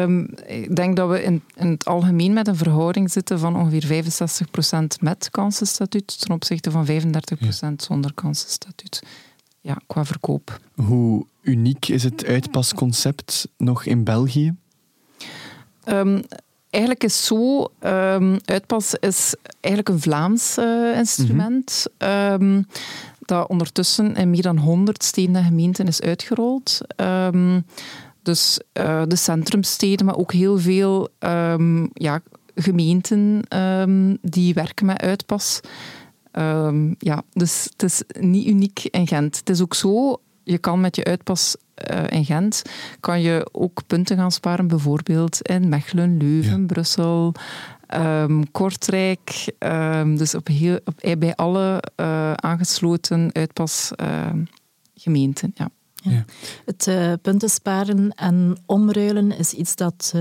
um, 0.02 0.28
ik 0.46 0.76
denk 0.76 0.96
dat 0.96 1.08
we 1.08 1.22
in, 1.22 1.42
in, 1.54 1.68
het 1.68 1.84
algemeen 1.84 2.32
met 2.32 2.48
een 2.48 2.56
verhouding 2.56 3.10
zitten 3.10 3.38
van 3.38 3.56
ongeveer 3.56 4.04
65% 4.04 5.00
met 5.00 5.28
kansenstatuut 5.30 6.20
ten 6.20 6.34
opzichte 6.34 6.70
van 6.70 6.86
35% 6.86 6.90
ja. 7.38 7.72
zonder 7.76 8.14
kansenstatuut. 8.14 9.02
Ja, 9.60 9.78
qua 9.86 10.04
verkoop. 10.04 10.60
Hoe 10.74 11.26
uniek 11.40 11.88
is 11.88 12.02
het 12.02 12.24
uitpasconcept 12.24 13.48
nog 13.56 13.84
in 13.84 14.04
België? 14.04 14.54
Um, 15.88 16.22
eigenlijk 16.70 17.04
is 17.04 17.26
zo, 17.26 17.70
um, 17.80 18.38
Uitpas 18.44 18.94
is 18.94 19.34
eigenlijk 19.60 19.94
een 19.94 20.00
Vlaams 20.00 20.58
uh, 20.58 20.96
instrument. 20.96 21.86
Mm 21.98 22.66
dat 23.28 23.48
ondertussen 23.48 24.14
in 24.14 24.30
meer 24.30 24.42
dan 24.42 24.58
100 24.58 25.04
steden 25.04 25.34
en 25.36 25.44
gemeenten 25.44 25.86
is 25.86 26.00
uitgerold. 26.00 26.80
Dus 28.22 28.60
uh, 28.72 29.02
de 29.06 29.16
centrumsteden, 29.16 30.06
maar 30.06 30.16
ook 30.16 30.32
heel 30.32 30.58
veel 30.58 31.08
ja, 31.92 32.20
gemeenten 32.54 33.42
die 34.20 34.54
werken 34.54 34.86
met 34.86 35.00
uitpas. 35.00 35.60
Ja, 36.98 37.22
dus 37.32 37.68
het 37.72 37.82
is 37.82 38.02
niet 38.20 38.46
uniek 38.46 38.84
in 38.84 39.06
Gent. 39.06 39.38
Het 39.38 39.50
is 39.50 39.62
ook 39.62 39.74
zo, 39.74 40.20
je 40.42 40.58
kan 40.58 40.80
met 40.80 40.96
je 40.96 41.04
uitpas 41.04 41.56
uh, 41.90 42.04
in 42.08 42.24
Gent 42.24 42.62
kan 43.00 43.20
je 43.20 43.48
ook 43.52 43.82
punten 43.86 44.16
gaan 44.16 44.32
sparen, 44.32 44.66
bijvoorbeeld 44.66 45.42
in 45.42 45.68
Mechelen, 45.68 46.16
Leuven, 46.16 46.60
ja. 46.60 46.66
Brussel, 46.66 47.34
um, 47.96 48.50
Kortrijk. 48.50 49.52
Um, 49.58 50.16
dus 50.16 50.34
op 50.34 50.46
heel, 50.46 50.78
op, 50.84 51.00
eh, 51.00 51.18
bij 51.18 51.34
alle 51.34 51.82
uh, 51.96 52.32
aangesloten 52.32 53.30
uitpasgemeenten. 53.32 55.54
Uh, 55.54 55.54
ja. 55.54 55.70
Ja. 56.02 56.24
Het 56.64 56.86
uh, 56.86 57.12
punten 57.22 57.50
sparen 57.50 58.10
en 58.10 58.58
omruilen 58.66 59.38
is 59.38 59.52
iets 59.52 59.76
dat 59.76 60.14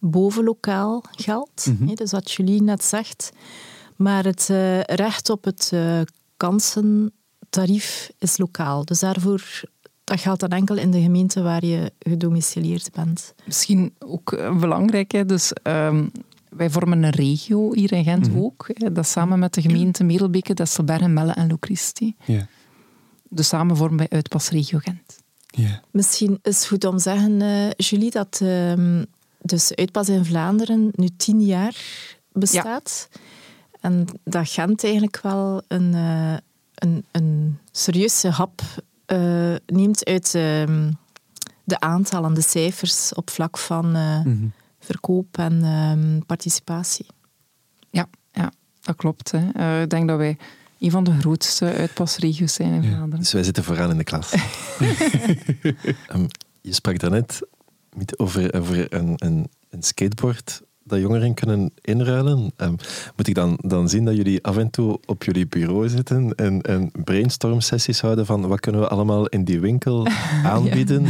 bovenlokaal 0.00 1.04
geldt. 1.10 1.66
Mm 1.66 1.76
-hmm. 1.78 1.94
Dus 1.94 2.10
wat 2.10 2.32
Julie 2.32 2.62
net 2.62 2.84
zegt. 2.84 3.32
Maar 3.98 4.24
het 4.24 4.46
recht 4.86 5.30
op 5.30 5.44
het 5.44 5.72
kansentarief 6.36 8.10
is 8.18 8.38
lokaal. 8.38 8.84
Dus 8.84 9.00
daarvoor 9.00 9.62
dat 10.04 10.20
geldt 10.20 10.40
dan 10.40 10.50
enkel 10.50 10.76
in 10.76 10.90
de 10.90 11.00
gemeente 11.00 11.42
waar 11.42 11.64
je 11.64 11.92
gedomicileerd 11.98 12.90
bent. 12.92 13.34
Misschien 13.44 13.94
ook 13.98 14.58
belangrijk, 14.60 15.12
hè? 15.12 15.24
dus 15.24 15.52
um, 15.62 16.10
wij 16.48 16.70
vormen 16.70 17.02
een 17.02 17.10
regio 17.10 17.74
hier 17.74 17.92
in 17.92 18.04
Gent 18.04 18.30
mm 18.30 18.42
ook. 18.42 18.70
Hè? 18.72 18.92
Dat 18.92 19.06
samen 19.06 19.38
met 19.38 19.54
de 19.54 19.62
gemeente 19.62 20.04
Merelbeke, 20.04 20.54
Desselberg, 20.54 21.06
Melle 21.06 21.32
en 21.32 21.48
Locristi. 21.48 22.14
Yeah. 22.24 22.42
Dus 23.28 23.48
samen 23.48 23.76
vormen 23.76 23.98
wij 23.98 24.08
Uitpasregio 24.08 24.78
Gent. 24.78 25.18
Yeah. 25.50 25.76
Misschien 25.90 26.38
is 26.42 26.56
het 26.56 26.66
goed 26.66 26.84
om 26.84 26.96
te 26.96 27.02
zeggen, 27.02 27.40
uh, 27.40 27.70
Julie, 27.76 28.10
dat 28.10 28.40
um, 28.42 29.06
dus 29.42 29.74
Uitpas 29.74 30.08
in 30.08 30.24
Vlaanderen 30.24 30.90
nu 30.94 31.08
tien 31.16 31.40
jaar 31.40 31.76
bestaat. 32.32 33.08
Ja. 33.12 33.20
En 33.88 34.04
dat 34.24 34.48
Gent 34.48 34.84
eigenlijk 34.84 35.20
wel 35.22 35.62
een, 35.68 35.94
uh, 35.94 36.36
een, 36.74 37.04
een 37.10 37.58
serieuze 37.70 38.28
hap 38.28 38.60
uh, 39.06 39.54
neemt 39.66 40.04
uit 40.04 40.34
uh, 40.34 40.90
de 41.64 41.80
aantallen, 41.80 42.34
de 42.34 42.42
cijfers 42.42 43.14
op 43.14 43.30
vlak 43.30 43.58
van 43.58 43.96
uh, 43.96 44.24
mm-hmm. 44.24 44.52
verkoop 44.78 45.38
en 45.38 45.64
ehm, 45.64 46.20
participatie. 46.26 47.06
Ja, 47.90 48.08
ja, 48.32 48.52
dat 48.80 48.96
klopt. 48.96 49.30
Hè. 49.30 49.48
Eh, 49.52 49.82
ik 49.82 49.90
denk 49.90 50.08
dat 50.08 50.18
wij 50.18 50.36
een 50.78 50.90
van 50.90 51.04
de 51.04 51.18
grootste 51.18 51.72
uitpasregio's 51.72 52.54
zijn 52.54 52.72
in 52.72 52.82
Vlaanderen. 52.82 53.18
Dus 53.18 53.32
wij 53.32 53.42
zitten 53.42 53.64
vooraan 53.64 53.90
in 53.90 53.98
de 53.98 54.04
klas. 54.04 54.34
um, 56.12 56.26
je 56.60 56.72
sprak 56.72 56.98
daarnet 56.98 57.40
over, 58.16 58.54
over 58.54 58.94
een, 58.94 59.12
een, 59.16 59.48
een 59.70 59.82
skateboard 59.82 60.62
dat 60.88 61.00
jongeren 61.00 61.34
kunnen 61.34 61.70
inruilen. 61.80 62.52
Um, 62.56 62.76
moet 63.16 63.28
ik 63.28 63.34
dan, 63.34 63.58
dan 63.60 63.88
zien 63.88 64.04
dat 64.04 64.16
jullie 64.16 64.44
af 64.44 64.56
en 64.56 64.70
toe 64.70 64.98
op 65.06 65.24
jullie 65.24 65.46
bureau 65.46 65.88
zitten 65.88 66.34
en, 66.34 66.60
en 66.60 66.90
brainstorm 67.04 67.60
sessies 67.60 68.00
houden 68.00 68.26
van 68.26 68.48
wat 68.48 68.60
kunnen 68.60 68.80
we 68.80 68.88
allemaal 68.88 69.26
in 69.26 69.44
die 69.44 69.60
winkel 69.60 70.06
aanbieden? 70.44 71.02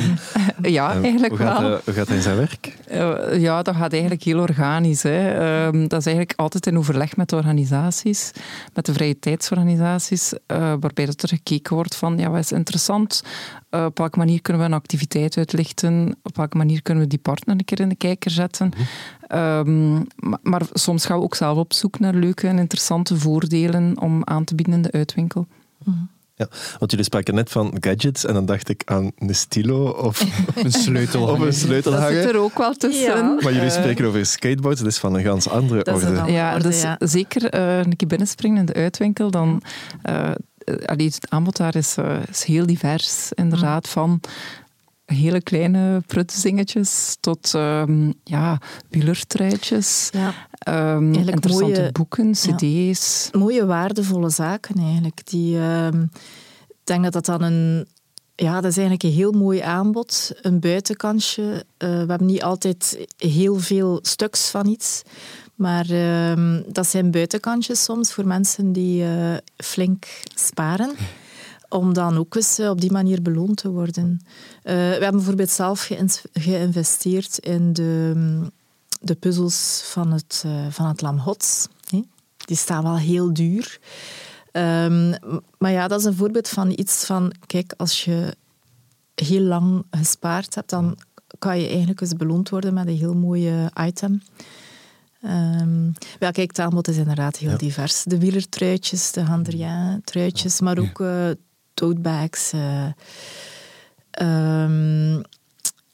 ja, 0.62 0.68
ja 0.68 0.96
um, 0.96 1.02
eigenlijk 1.02 1.36
hoe 1.36 1.46
gaat, 1.46 1.60
wel. 1.60 1.70
Uh, 1.70 1.76
hoe 1.84 1.94
gaat 1.94 2.06
dat 2.06 2.16
in 2.16 2.22
zijn 2.22 2.36
werk? 2.36 2.76
Uh, 2.92 3.40
ja, 3.40 3.62
dat 3.62 3.76
gaat 3.76 3.92
eigenlijk 3.92 4.22
heel 4.22 4.38
organisch. 4.38 5.02
Hè. 5.02 5.66
Um, 5.66 5.88
dat 5.88 5.98
is 6.00 6.06
eigenlijk 6.06 6.38
altijd 6.38 6.66
in 6.66 6.78
overleg 6.78 7.16
met 7.16 7.28
de 7.28 7.36
organisaties, 7.36 8.32
met 8.74 8.86
de 8.86 8.92
vrije 8.92 9.18
tijdsorganisaties, 9.18 10.32
uh, 10.32 10.58
waarbij 10.58 11.06
dat 11.06 11.22
er 11.22 11.28
gekeken 11.28 11.74
wordt 11.74 11.96
van 11.96 12.18
ja, 12.18 12.30
wat 12.30 12.40
is 12.40 12.52
interessant, 12.52 13.22
uh, 13.70 13.84
op 13.84 13.98
welke 13.98 14.18
manier 14.18 14.42
kunnen 14.42 14.62
we 14.62 14.68
een 14.68 14.74
activiteit 14.74 15.36
uitlichten, 15.36 16.16
op 16.22 16.36
welke 16.36 16.56
manier 16.56 16.82
kunnen 16.82 17.02
we 17.02 17.08
die 17.08 17.18
partner 17.18 17.56
een 17.58 17.64
keer 17.64 17.80
in 17.80 17.88
de 17.88 17.96
kijker 17.96 18.30
zetten. 18.30 18.72
-hmm. 18.76 18.86
Um, 19.34 20.06
maar, 20.16 20.38
maar, 20.42 20.62
soms 20.72 21.06
gaan 21.06 21.18
we 21.18 21.24
ook 21.24 21.34
zelf 21.34 21.58
op 21.58 21.72
zoek 21.72 21.98
naar 21.98 22.14
leuke 22.14 22.46
en 22.46 22.58
interessante 22.58 23.16
voordelen 23.16 24.00
om 24.00 24.22
aan 24.24 24.44
te 24.44 24.54
bieden 24.54 24.74
in 24.74 24.82
de 24.82 24.92
uitwinkel. 24.92 25.46
Mm. 25.84 26.08
Ja, 26.34 26.48
want 26.78 26.90
jullie 26.90 27.06
spraken 27.06 27.34
net 27.34 27.50
van 27.50 27.76
gadgets 27.80 28.24
en 28.24 28.34
dan 28.34 28.46
dacht 28.46 28.68
ik 28.68 28.82
aan 28.84 29.12
een 29.18 29.34
stilo 29.34 29.88
of 29.88 30.20
een 30.64 30.72
sleutel 30.72 31.22
of 31.22 31.38
een 31.38 31.52
sleutelhanger. 31.52 32.14
Dat 32.14 32.22
zit 32.22 32.32
er 32.32 32.40
ook 32.40 32.58
wel 32.58 32.74
tussen. 32.74 33.16
Ja. 33.16 33.36
Maar 33.40 33.52
jullie 33.52 33.70
spreken 33.70 34.04
over 34.04 34.26
skateboards, 34.26 34.80
dat 34.80 34.88
is 34.88 34.98
van 34.98 35.14
een 35.14 35.22
ganz 35.22 35.48
andere 35.48 35.82
dat 35.82 35.94
orde. 35.94 36.32
ja, 36.32 36.52
orde, 36.52 36.68
dus 36.68 36.82
ja. 36.82 36.96
zeker 36.98 37.54
uh, 37.54 37.78
een 37.78 37.96
keer 37.96 38.08
binnenspringen 38.08 38.58
in 38.58 38.66
de 38.66 38.74
uitwinkel, 38.74 39.30
dan... 39.30 39.62
Uh, 40.08 40.30
allee, 40.84 41.06
het 41.06 41.30
aanbod 41.30 41.56
daar 41.56 41.76
is, 41.76 41.96
is 42.30 42.44
heel 42.44 42.66
divers, 42.66 43.32
inderdaad, 43.32 43.84
mm. 43.86 43.90
van 43.90 44.20
hele 45.04 45.42
kleine 45.42 46.02
prutzingetjes 46.06 47.16
tot 47.20 47.52
um, 47.54 48.14
ja, 48.24 48.60
wielertruitjes. 48.88 50.10
Ja. 50.12 50.34
Um, 50.94 51.14
interessante 51.14 51.64
mooie, 51.64 51.92
boeken, 51.92 52.32
cd's. 52.32 53.28
Ja, 53.32 53.38
mooie, 53.38 53.66
waardevolle 53.66 54.30
zaken 54.30 54.76
eigenlijk. 54.78 55.20
Die, 55.24 55.58
um, 55.58 56.10
ik 56.68 56.84
denk 56.84 57.02
dat 57.04 57.12
dat 57.12 57.24
dan 57.24 57.42
een... 57.42 57.86
Ja, 58.40 58.60
dat 58.60 58.70
is 58.70 58.76
eigenlijk 58.76 59.02
een 59.02 59.20
heel 59.20 59.32
mooi 59.32 59.60
aanbod. 59.60 60.32
Een 60.42 60.60
buitenkantje. 60.60 61.42
Uh, 61.42 61.54
we 61.78 61.86
hebben 61.86 62.26
niet 62.26 62.42
altijd 62.42 63.06
heel 63.16 63.58
veel 63.58 63.98
stuks 64.02 64.50
van 64.50 64.66
iets. 64.66 65.02
Maar 65.54 65.86
dat 66.66 66.86
zijn 66.86 67.10
buitenkantjes 67.10 67.84
soms 67.84 68.12
voor 68.12 68.26
mensen 68.26 68.72
die 68.72 69.02
uh, 69.02 69.36
flink 69.56 70.06
sparen 70.34 70.90
om 71.68 71.92
dan 71.92 72.18
ook 72.18 72.34
eens 72.34 72.58
op 72.60 72.80
die 72.80 72.92
manier 72.92 73.22
beloond 73.22 73.56
te 73.56 73.70
worden. 73.70 74.20
We 74.62 74.70
hebben 74.70 75.10
bijvoorbeeld 75.10 75.50
zelf 75.50 75.90
geïnvesteerd 76.32 77.38
in 77.38 77.72
de, 77.72 78.12
de 79.00 79.14
puzzels 79.14 79.82
van 79.84 80.12
het, 80.12 80.44
van 80.70 80.86
het 80.86 81.00
Lam 81.00 81.18
Hots. 81.18 81.68
Die 82.36 82.56
staan 82.56 82.82
wel 82.82 82.98
heel 82.98 83.32
duur. 83.32 83.78
Um, 84.52 85.14
maar 85.58 85.72
ja, 85.72 85.88
dat 85.88 86.00
is 86.00 86.06
een 86.06 86.14
voorbeeld 86.14 86.48
van 86.48 86.72
iets 86.76 87.04
van... 87.04 87.32
Kijk, 87.46 87.74
als 87.76 88.04
je 88.04 88.36
heel 89.14 89.42
lang 89.42 89.84
gespaard 89.90 90.54
hebt, 90.54 90.70
dan 90.70 90.98
kan 91.38 91.60
je 91.60 91.68
eigenlijk 91.68 92.00
eens 92.00 92.16
beloond 92.16 92.48
worden 92.48 92.74
met 92.74 92.86
een 92.86 92.96
heel 92.96 93.14
mooi 93.14 93.68
item. 93.80 94.22
Um, 95.22 95.92
wel, 96.18 96.32
kijk, 96.32 96.48
het 96.48 96.58
aanbod 96.58 96.88
is 96.88 96.96
inderdaad 96.96 97.36
heel 97.36 97.50
ja. 97.50 97.56
divers. 97.56 98.02
De 98.02 98.18
wielertruitjes, 98.18 99.12
de 99.12 99.20
Handrien-truitjes, 99.20 100.60
maar 100.60 100.78
ook 100.78 101.00
uh, 101.00 101.30
totebags. 101.74 102.52
Uh, 102.52 102.84
um, 104.20 105.22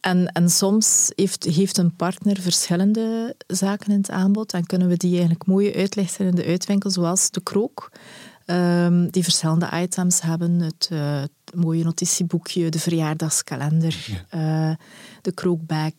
en, 0.01 0.27
en 0.33 0.51
soms 0.51 1.13
heeft, 1.15 1.45
heeft 1.45 1.79
een 1.79 1.97
partner 1.97 2.41
verschillende 2.41 3.37
zaken 3.47 3.93
in 3.93 3.99
het 3.99 4.11
aanbod 4.11 4.53
en 4.53 4.67
kunnen 4.67 4.89
we 4.89 4.97
die 4.97 5.11
eigenlijk 5.11 5.47
mooi 5.47 5.75
uitlichten 5.75 6.27
in 6.27 6.35
de 6.35 6.45
uitwinkel, 6.45 6.91
zoals 6.91 7.31
de 7.31 7.41
krook. 7.41 7.91
Um, 8.47 9.11
die 9.11 9.23
verschillende 9.23 9.71
items 9.73 10.21
hebben. 10.21 10.61
Het, 10.61 10.89
uh, 10.93 11.21
het, 11.21 11.31
mooie 11.55 11.85
notitieboekje, 11.85 12.69
de 12.69 12.79
verjaardagskalender, 12.79 14.25
ja. 14.31 14.71
uh, 14.71 14.77
de 15.23 15.33
krookbag. 15.33 15.93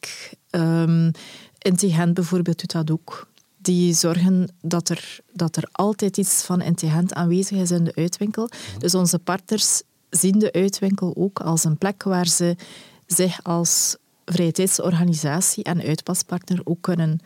Um, 0.51 1.11
Intigent 1.57 2.13
bijvoorbeeld 2.13 2.59
doet 2.59 2.71
dat 2.71 2.91
ook. 2.91 3.27
Die 3.57 3.93
zorgen 3.93 4.53
dat 4.61 4.89
er, 4.89 5.19
dat 5.33 5.55
er 5.55 5.67
altijd 5.71 6.17
iets 6.17 6.43
van 6.43 6.61
Intigent 6.61 7.13
aanwezig 7.13 7.57
is 7.57 7.71
in 7.71 7.83
de 7.83 7.95
uitwinkel. 7.95 8.49
Dus 8.77 8.95
onze 8.95 9.19
partners 9.19 9.81
zien 10.09 10.39
de 10.39 10.51
uitwinkel 10.51 11.13
ook 11.17 11.39
als 11.39 11.63
een 11.63 11.77
plek 11.77 12.03
waar 12.03 12.27
ze 12.27 12.55
zich 13.05 13.43
als 13.43 13.97
vrije 14.25 14.51
tijdsorganisatie 14.51 15.63
en 15.63 15.81
uitpaspartner 15.81 16.61
ook 16.63 16.81
kunnen 16.81 17.19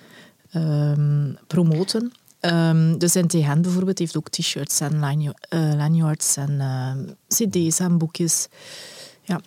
um, 0.54 1.38
promoten. 1.48 2.12
Um, 2.42 2.98
dus 2.98 3.14
NTN 3.14 3.62
bijvoorbeeld 3.62 4.00
heeft 4.00 4.18
ook 4.18 4.30
t-shirts 4.30 4.80
en 4.80 5.00
lanyards 5.78 6.38
en 6.38 6.52
uh, 6.52 6.92
cd's 7.28 7.80
en 7.80 7.98
boekjes. 7.98 8.48
Ja. 9.24 9.40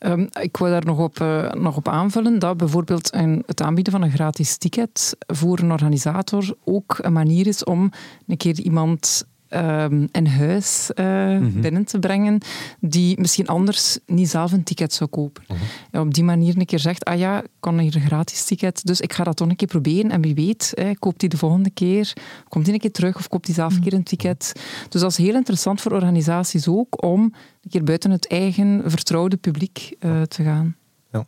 Um, 0.00 0.28
ik 0.40 0.56
wil 0.56 0.68
daar 0.68 0.84
nog 0.84 0.98
op, 0.98 1.20
uh, 1.20 1.52
nog 1.52 1.76
op 1.76 1.88
aanvullen 1.88 2.38
dat 2.38 2.56
bijvoorbeeld 2.56 3.14
een, 3.14 3.42
het 3.46 3.62
aanbieden 3.62 3.92
van 3.92 4.02
een 4.02 4.10
gratis 4.10 4.56
ticket 4.56 5.16
voor 5.26 5.58
een 5.58 5.72
organisator 5.72 6.54
ook 6.64 6.98
een 7.00 7.12
manier 7.12 7.46
is 7.46 7.64
om 7.64 7.90
een 8.26 8.36
keer 8.36 8.60
iemand 8.60 9.26
um, 9.50 10.08
in 10.12 10.26
huis 10.26 10.90
uh, 10.94 11.06
mm-hmm. 11.06 11.60
binnen 11.60 11.84
te 11.84 11.98
brengen 11.98 12.40
die 12.80 13.20
misschien 13.20 13.46
anders 13.46 13.98
niet 14.06 14.28
zelf 14.28 14.52
een 14.52 14.62
ticket 14.62 14.92
zou 14.92 15.10
kopen. 15.10 15.42
Mm-hmm. 15.48 15.66
En 15.90 16.00
op 16.00 16.14
die 16.14 16.24
manier 16.24 16.56
een 16.56 16.66
keer 16.66 16.78
zegt, 16.78 17.04
ah 17.04 17.18
ja, 17.18 17.42
ik 17.42 17.48
kan 17.60 17.78
hier 17.78 17.94
een 17.94 18.06
gratis 18.06 18.44
ticket, 18.44 18.86
dus 18.86 19.00
ik 19.00 19.12
ga 19.12 19.24
dat 19.24 19.36
toch 19.36 19.48
een 19.48 19.56
keer 19.56 19.68
proberen 19.68 20.10
en 20.10 20.20
wie 20.20 20.34
weet, 20.34 20.74
eh, 20.74 20.90
koopt 20.98 21.20
hij 21.20 21.30
de 21.30 21.36
volgende 21.36 21.70
keer, 21.70 22.12
komt 22.48 22.64
hij 22.64 22.74
een 22.74 22.80
keer 22.80 22.92
terug 22.92 23.16
of 23.16 23.28
koopt 23.28 23.46
hij 23.46 23.54
zelf 23.54 23.74
een 23.74 23.82
keer 23.82 23.92
een 23.92 24.02
ticket. 24.02 24.52
Dus 24.88 25.00
dat 25.00 25.10
is 25.10 25.16
heel 25.16 25.34
interessant 25.34 25.80
voor 25.80 25.92
organisaties 25.92 26.68
ook 26.68 27.04
om 27.04 27.22
een 27.22 27.70
keer 27.70 27.84
buiten 27.84 28.10
het 28.10 28.28
eigen 28.28 28.82
vertrouwde 28.86 29.36
publiek 29.36 29.94
uh, 30.00 30.22
te 30.22 30.42
gaan. 30.42 30.76
Ja. 31.12 31.26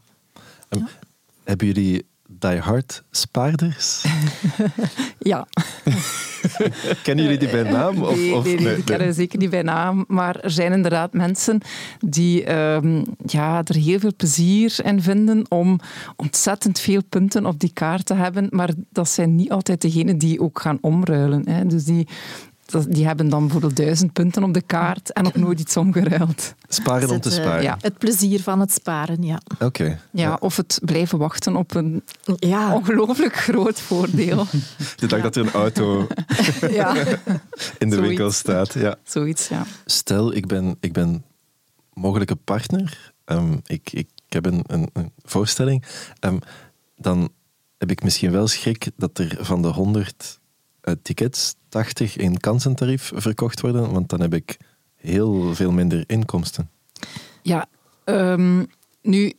Um, 0.68 0.78
ja. 0.78 0.88
Hebben 1.44 1.66
jullie 1.66 2.06
diehard 2.40 3.02
spaarders? 3.10 4.04
ja. 5.18 5.46
Kennen 7.02 7.24
jullie 7.24 7.38
die 7.38 7.50
bij 7.50 7.62
naam? 7.62 8.02
Of, 8.02 8.16
nee, 8.16 8.34
of, 8.34 8.44
nee, 8.44 8.60
nee, 8.60 8.74
die 8.74 8.84
kennen 8.84 9.14
zeker 9.14 9.38
niet 9.38 9.50
bij 9.50 9.62
naam. 9.62 10.04
Maar 10.08 10.40
er 10.40 10.50
zijn 10.50 10.72
inderdaad 10.72 11.12
mensen 11.12 11.60
die 11.98 12.54
um, 12.54 13.04
ja, 13.26 13.62
er 13.64 13.74
heel 13.74 13.98
veel 13.98 14.14
plezier 14.16 14.76
in 14.84 15.02
vinden 15.02 15.44
om 15.48 15.80
ontzettend 16.16 16.80
veel 16.80 17.02
punten 17.08 17.46
op 17.46 17.60
die 17.60 17.72
kaart 17.72 18.06
te 18.06 18.14
hebben. 18.14 18.46
Maar 18.50 18.70
dat 18.90 19.08
zijn 19.08 19.34
niet 19.34 19.50
altijd 19.50 19.80
degenen 19.80 20.18
die 20.18 20.40
ook 20.40 20.60
gaan 20.60 20.78
omruilen. 20.80 21.48
Hè. 21.48 21.66
Dus 21.66 21.84
die, 21.84 22.08
die 22.88 23.06
hebben 23.06 23.28
dan 23.28 23.40
bijvoorbeeld 23.40 23.76
duizend 23.76 24.12
punten 24.12 24.42
op 24.42 24.54
de 24.54 24.62
kaart 24.62 25.12
en 25.12 25.22
nog 25.22 25.34
nooit 25.34 25.60
iets 25.60 25.76
omgeruild. 25.76 26.54
Sparen 26.68 27.10
om 27.10 27.20
te 27.20 27.30
sparen. 27.30 27.62
Ja. 27.62 27.76
Het 27.80 27.98
plezier 27.98 28.40
van 28.40 28.60
het 28.60 28.72
sparen, 28.72 29.22
ja. 29.22 29.40
Oké. 29.58 30.00
Ja, 30.10 30.36
of 30.40 30.56
het 30.56 30.80
blijven 30.84 31.18
wachten 31.18 31.56
op 31.56 31.74
een 31.74 32.02
ja. 32.36 32.74
ongelooflijk 32.74 33.36
groot 33.36 33.80
voordeel. 33.80 34.46
De 34.96 35.06
dag 35.06 35.22
dat 35.22 35.36
er 35.36 35.42
een 35.42 35.52
auto 35.52 36.06
ja. 36.70 36.94
in 37.78 37.90
de 37.90 38.00
winkel 38.00 38.30
staat. 38.30 38.74
Ja. 38.74 38.96
Zoiets, 39.04 39.48
ja. 39.48 39.66
Stel, 39.84 40.34
ik 40.34 40.46
ben, 40.46 40.76
ik 40.80 40.92
ben 40.92 41.24
mogelijke 41.92 42.36
partner. 42.36 43.12
Um, 43.24 43.60
ik, 43.66 43.92
ik 43.92 44.08
heb 44.28 44.46
een, 44.46 44.64
een, 44.66 44.90
een 44.92 45.12
voorstelling. 45.22 45.84
Um, 46.20 46.38
dan 46.96 47.30
heb 47.78 47.90
ik 47.90 48.02
misschien 48.02 48.30
wel 48.30 48.46
schrik 48.46 48.90
dat 48.96 49.18
er 49.18 49.36
van 49.40 49.62
de 49.62 49.68
100 49.68 50.40
uh, 50.84 50.94
tickets 51.02 51.54
80 51.70 52.16
in 52.16 52.40
kansentarief 52.40 53.12
verkocht 53.14 53.60
worden, 53.60 53.92
want 53.92 54.08
dan 54.08 54.20
heb 54.20 54.34
ik 54.34 54.56
heel 54.96 55.54
veel 55.54 55.72
minder 55.72 56.04
inkomsten. 56.06 56.70
Ja, 57.42 57.66
um, 58.04 58.66
nu, 59.02 59.32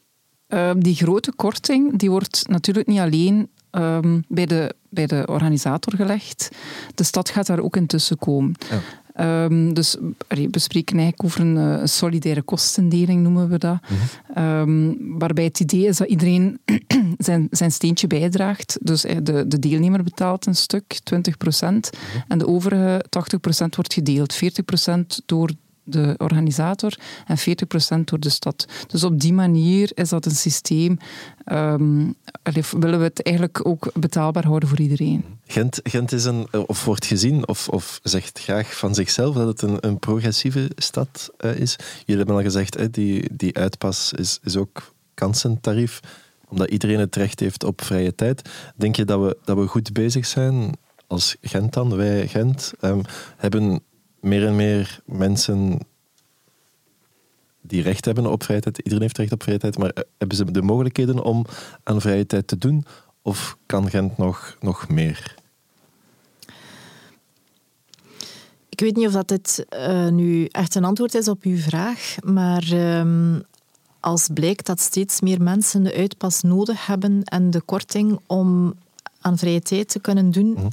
uh, 0.48 0.72
die 0.78 0.96
grote 0.96 1.32
korting 1.36 1.98
die 1.98 2.10
wordt 2.10 2.48
natuurlijk 2.48 2.88
niet 2.88 3.00
alleen 3.00 3.50
um, 3.72 4.24
bij, 4.28 4.46
de, 4.46 4.76
bij 4.90 5.06
de 5.06 5.24
organisator 5.26 5.96
gelegd. 5.96 6.50
De 6.96 7.04
stad 7.04 7.30
gaat 7.30 7.46
daar 7.46 7.60
ook 7.60 7.76
intussen 7.76 8.18
komen. 8.18 8.56
Ja. 8.70 8.80
Um, 9.20 9.74
dus 9.74 9.96
we 10.28 10.60
spreken 10.60 10.98
eigenlijk 10.98 11.24
over 11.24 11.42
een, 11.42 11.58
eh, 11.58 11.82
een, 11.82 11.90
solidaire 11.90 12.42
kostendeling, 12.42 13.24
noemen 13.24 13.50
we 13.50 13.58
dat. 13.58 13.80
Mm 13.90 13.98
-hmm. 14.34 15.20
waarbij 15.20 15.44
het 15.44 15.60
idee 15.60 15.86
is 15.86 15.98
dat 15.98 16.08
iedereen 16.08 16.60
zijn, 17.18 17.48
zijn 17.52 17.72
steentje 17.72 18.08
bijdraagt. 18.08 18.78
Dus 18.82 19.06
eh, 19.06 19.18
de, 19.24 19.48
de 19.48 19.60
deelnemer 19.60 20.04
betaalt 20.04 20.46
een 20.46 20.56
stuk, 20.56 21.00
20 21.04 21.38
procent. 21.38 21.90
Mhm. 21.92 22.24
En 22.28 22.38
de 22.38 22.48
overige 22.48 23.06
80 23.10 23.40
procent 23.40 23.76
wordt 23.76 23.94
gedeeld. 23.94 24.34
40 24.34 24.66
procent 24.66 25.22
door 25.26 25.50
de 25.84 26.16
organisator 26.18 27.00
en 27.28 27.38
40% 27.40 28.04
door 28.04 28.20
de 28.20 28.30
stad. 28.30 28.66
Dus 28.88 29.04
op 29.04 29.20
die 29.20 29.34
manier 29.34 29.92
is 29.94 30.10
dat 30.10 30.26
een 30.26 30.32
systeem. 30.32 30.98
Um, 31.52 32.16
willen 32.80 32.98
we 32.98 33.04
het 33.04 33.24
eigenlijk 33.24 33.68
ook 33.68 33.92
betaalbaar 33.94 34.46
houden 34.46 34.70
voor 34.70 34.80
iedereen. 34.80 35.26
Gent, 35.48 35.80
Gent 35.84 36.12
is 36.12 36.26
een, 36.26 36.48
of 36.66 36.86
wordt 36.86 37.06
gezien 37.06 37.48
of, 37.48 37.70
of 37.70 38.00
zegt 38.04 38.40
graag 38.40 38.78
van 38.78 38.96
zichzelf 38.96 39.36
dat 39.36 39.48
het 39.48 39.62
een, 39.62 39.78
een 39.80 40.00
progressieve 40.00 40.72
stad 40.76 41.32
uh, 41.40 41.56
is. 41.56 41.76
Jullie 42.06 42.18
hebben 42.18 42.36
al 42.36 42.42
gezegd, 42.42 42.78
hè, 42.78 42.90
die, 42.90 43.30
die 43.32 43.58
uitpas 43.58 44.14
is, 44.14 44.40
is 44.44 44.58
ook 44.58 44.94
kansentarief, 45.14 46.00
omdat 46.48 46.70
iedereen 46.70 47.00
het 47.00 47.16
recht 47.16 47.40
heeft 47.40 47.64
op 47.64 47.82
vrije 47.84 48.16
tijd. 48.16 48.50
Denk 48.76 48.96
je 48.96 49.06
dat 49.06 49.20
we, 49.22 49.38
dat 49.44 49.58
we 49.58 49.68
goed 49.68 49.94
bezig 49.94 50.26
zijn 50.26 50.72
als 51.08 51.36
Gent 51.42 51.74
dan? 51.74 51.96
Wij 51.96 52.28
Gent 52.28 52.74
um, 52.82 53.02
hebben 53.38 53.82
meer 54.22 54.48
en 54.48 54.56
meer 54.56 55.00
mensen 55.06 55.80
die 57.62 57.82
recht 57.82 58.06
hebben 58.06 58.26
op 58.26 58.44
vrije 58.44 58.60
tijd. 58.60 58.78
Iedereen 58.78 59.02
heeft 59.02 59.18
recht 59.18 59.32
op 59.32 59.44
vrije 59.44 59.58
tijd, 59.58 59.78
maar 59.78 59.90
eh, 59.90 60.04
hebben 60.18 60.38
ze 60.38 60.52
de 60.52 60.62
mogelijkheden 60.62 61.24
om 61.24 61.46
aan 61.84 62.02
vrije 62.02 62.26
tijd 62.26 62.48
te 62.48 62.58
doen? 62.58 62.86
Of 63.22 63.58
kan 63.66 63.90
Gent 63.90 64.18
nog, 64.18 64.58
nog 64.60 64.90
meer? 64.90 65.36
Ik 68.70 68.80
weet 68.80 68.96
niet 68.96 69.08
of 69.08 69.14
dat 69.14 69.28
dit 69.28 69.66
uh, 69.70 70.08
nu 70.08 70.46
echt 70.46 70.76
een 70.76 70.86
antwoord 70.86 71.14
is 71.14 71.28
op 71.28 71.44
uw 71.44 71.58
vraag, 71.58 72.16
maar 72.24 72.74
uh, 72.74 73.36
als 74.00 74.30
blijkt 74.34 74.66
dat 74.66 74.80
steeds 74.80 75.22
meer 75.22 75.42
mensen 75.42 75.84
de 75.84 75.96
uitpas 75.96 76.42
nodig 76.42 76.86
hebben 76.86 77.24
en 77.24 77.52
de 77.52 77.62
korting 77.62 78.20
om 78.28 78.74
aan 79.22 79.38
vrije 79.38 79.62
tijd 79.62 79.90
te 79.90 80.00
kunnen 80.00 80.32
doen, 80.32 80.52
mhm. 80.52 80.68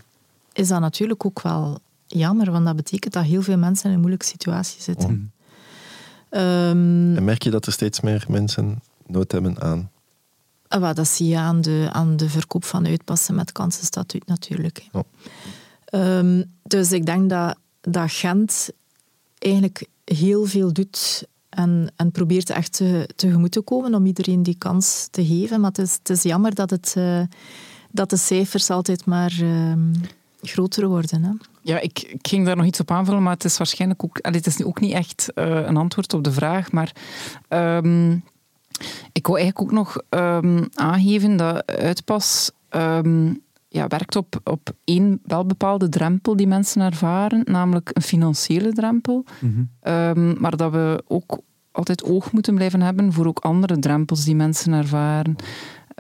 is 0.53 0.69
dat 0.69 0.81
natuurlijk 0.81 1.25
ook 1.25 1.43
wel 1.43 1.79
jammer, 2.09 2.51
want 2.51 2.65
dat 2.65 2.77
betekent 2.77 3.13
dat 3.13 3.25
heel 3.25 3.43
veel 3.43 3.59
mensen 3.59 3.85
in 3.85 3.93
een 3.93 4.01
moeilijke 4.01 4.27
situatie 4.27 4.83
zitten. 4.83 5.11
Mm. 5.11 5.31
Um, 6.31 7.17
en 7.17 7.25
merk 7.25 7.43
je 7.43 7.51
dat 7.51 7.67
er 7.67 7.73
steeds 7.73 8.01
meer 8.01 8.25
mensen 8.29 8.83
nood 9.07 9.33
hebben 9.33 9.61
aan? 9.61 9.91
Ah, 10.69 10.95
dat 10.95 11.09
zie 11.09 11.29
je 11.29 11.39
aan 11.39 11.61
de, 11.61 11.89
aan 11.93 12.17
de 12.17 12.29
verkoop 12.29 12.65
van 12.65 12.87
uitpassen 12.87 13.35
met 13.35 13.53
kansenstatuut 13.53 14.27
natuurlijk. 14.27 14.89
Oh. 14.93 15.03
Um, 15.91 16.45
dus 16.63 16.93
ik 16.93 17.07
denk 17.07 17.31
dat, 17.31 17.57
dat 17.81 18.13
Gent 18.13 18.71
eigenlijk 19.39 19.87
heel 20.05 20.45
veel 20.45 20.73
doet 20.73 21.27
en, 21.49 21.93
en 21.97 22.11
probeert 22.11 22.51
echt 22.51 22.73
te, 22.73 23.09
tegemoet 23.17 23.53
te 23.53 23.61
komen 23.61 23.95
om 23.95 24.07
iedereen 24.07 24.43
die 24.43 24.59
kans 24.59 25.09
te 25.11 25.27
geven. 25.27 25.61
Maar 25.61 25.71
het 25.71 25.79
is, 25.79 25.93
het 25.93 26.11
is 26.11 26.23
jammer 26.23 26.55
dat, 26.55 26.71
het, 26.71 26.95
uh, 26.99 27.23
dat 27.91 28.11
de 28.11 28.17
cijfers 28.17 28.71
altijd 28.71 29.05
maar 29.05 29.39
uh, 29.41 29.73
groter 30.41 30.89
worden. 30.89 31.23
Hè. 31.23 31.31
Ja, 31.63 31.81
ik, 31.81 32.03
ik, 32.03 32.27
ging 32.29 32.47
daar 32.47 32.57
nog 32.57 32.67
iets 32.67 32.81
op 32.81 32.91
aanvullen, 32.91 33.23
maar 33.23 33.33
het 33.33 33.45
is 33.45 33.57
waarschijnlijk 33.59 34.05
ook, 34.05 34.19
allee, 34.21 34.39
het 34.39 34.47
is 34.47 34.65
ook 34.65 34.81
niet 34.81 34.93
echt 34.93 35.33
uh, 35.35 35.45
een 35.45 35.77
antwoord 35.77 36.15
op 36.15 36.25
de 36.25 36.33
vraag. 36.33 36.73
Maar 36.73 36.93
um, 37.49 38.23
ik 39.13 39.27
wil 39.27 39.37
eigenlijk 39.37 39.61
ook 39.61 39.73
nog 39.73 40.01
um, 40.09 40.69
aangeven 40.75 41.37
dat 41.37 41.67
uitpas 41.67 42.51
um, 42.71 43.41
ja, 43.69 43.87
werkt 43.87 44.17
op, 44.17 44.41
op 44.45 44.71
één 44.85 45.21
wel 45.25 45.47
bepaalde 45.47 45.89
drempel 45.89 46.37
die 46.37 46.47
mensen 46.47 46.83
ervaren, 46.83 47.43
namelijk 47.45 47.91
een 47.93 48.03
financiële 48.03 48.73
drempel. 48.73 49.25
Mm 49.41 49.69
-hmm. 49.81 50.37
maar 50.39 50.57
dat 50.57 50.73
we 50.73 51.03
ook 51.07 51.41
altijd 51.73 52.05
oog 52.05 52.33
moeten 52.33 52.55
blijven 52.55 52.83
hebben 52.83 53.13
voor 53.13 53.27
ook 53.27 53.39
andere 53.39 53.79
drempels 53.79 54.25
die 54.25 54.37
mensen 54.37 54.73
ervaren. 54.73 55.37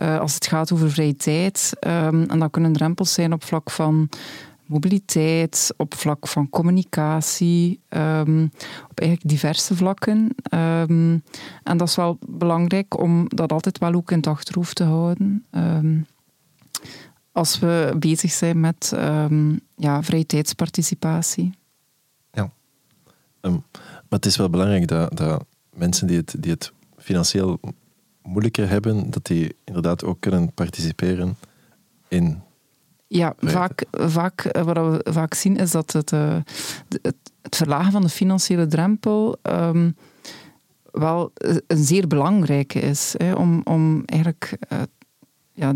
Uh, 0.02 0.18
als 0.18 0.34
het 0.34 0.46
gaat 0.46 0.72
over 0.72 0.90
vrije 0.90 1.16
tijd. 1.16 1.72
en 1.80 2.38
dat 2.38 2.50
kunnen 2.50 2.72
drempels 2.72 3.12
zijn 3.12 3.32
op 3.32 3.44
vlak 3.44 3.70
van 3.70 4.08
mobiliteit, 4.66 5.74
op 5.76 5.94
vlak 5.94 6.28
van 6.28 6.48
communicatie, 6.48 7.80
um, 7.88 8.50
op 8.90 9.00
eigenlijk 9.00 9.30
diverse 9.30 9.76
vlakken. 9.76 10.34
Um, 10.54 11.22
en 11.62 11.76
dat 11.76 11.88
is 11.88 11.96
wel 11.96 12.18
belangrijk 12.28 12.98
om 12.98 13.28
dat 13.28 13.52
altijd 13.52 13.78
wel 13.78 13.94
ook 13.94 14.10
in 14.10 14.16
het 14.16 14.26
achterhoofd 14.26 14.76
te 14.76 14.84
houden. 14.84 15.46
Als 17.32 17.58
we 17.58 17.96
bezig 17.98 18.30
zijn 18.30 18.60
met 18.60 18.92
ja, 19.76 20.02
vrije 20.02 20.26
tijdsparticipatie. 20.26 21.52
Ja, 22.32 22.50
maar 23.40 23.60
het 24.08 24.26
is 24.26 24.36
wel 24.36 24.50
belangrijk 24.50 24.88
dat, 24.88 25.16
dat 25.16 25.44
mensen 25.74 26.06
die 26.06 26.16
het, 26.16 26.34
die 26.38 26.50
het 26.50 26.72
financieel 26.96 27.60
moeilijker 28.28 28.68
hebben, 28.68 29.10
dat 29.10 29.26
die 29.26 29.56
inderdaad 29.64 30.04
ook 30.04 30.20
kunnen 30.20 30.52
participeren 30.52 31.36
in 32.08 32.42
ja, 33.06 33.34
vaak, 33.38 33.84
vaak, 33.90 34.40
eh, 34.40 34.62
wat 34.62 34.76
we 34.76 35.12
vaak 35.12 35.34
zien 35.34 35.56
is 35.56 35.70
dat 35.70 35.92
het, 35.92 36.12
uh, 36.12 36.36
het, 36.88 37.16
het, 37.42 37.56
verlagen 37.56 37.92
van 37.92 38.02
de 38.02 38.08
financiële 38.08 38.66
drempel 38.66 39.38
um, 39.42 39.96
wel 40.90 41.32
een 41.66 41.84
zeer 41.84 42.06
belangrijke 42.06 42.80
is. 42.80 43.14
Hè, 43.16 43.32
om, 43.32 43.60
om 43.64 44.02
eigenlijk 44.04 44.58
uh, 44.72 44.82
ja, 45.52 45.72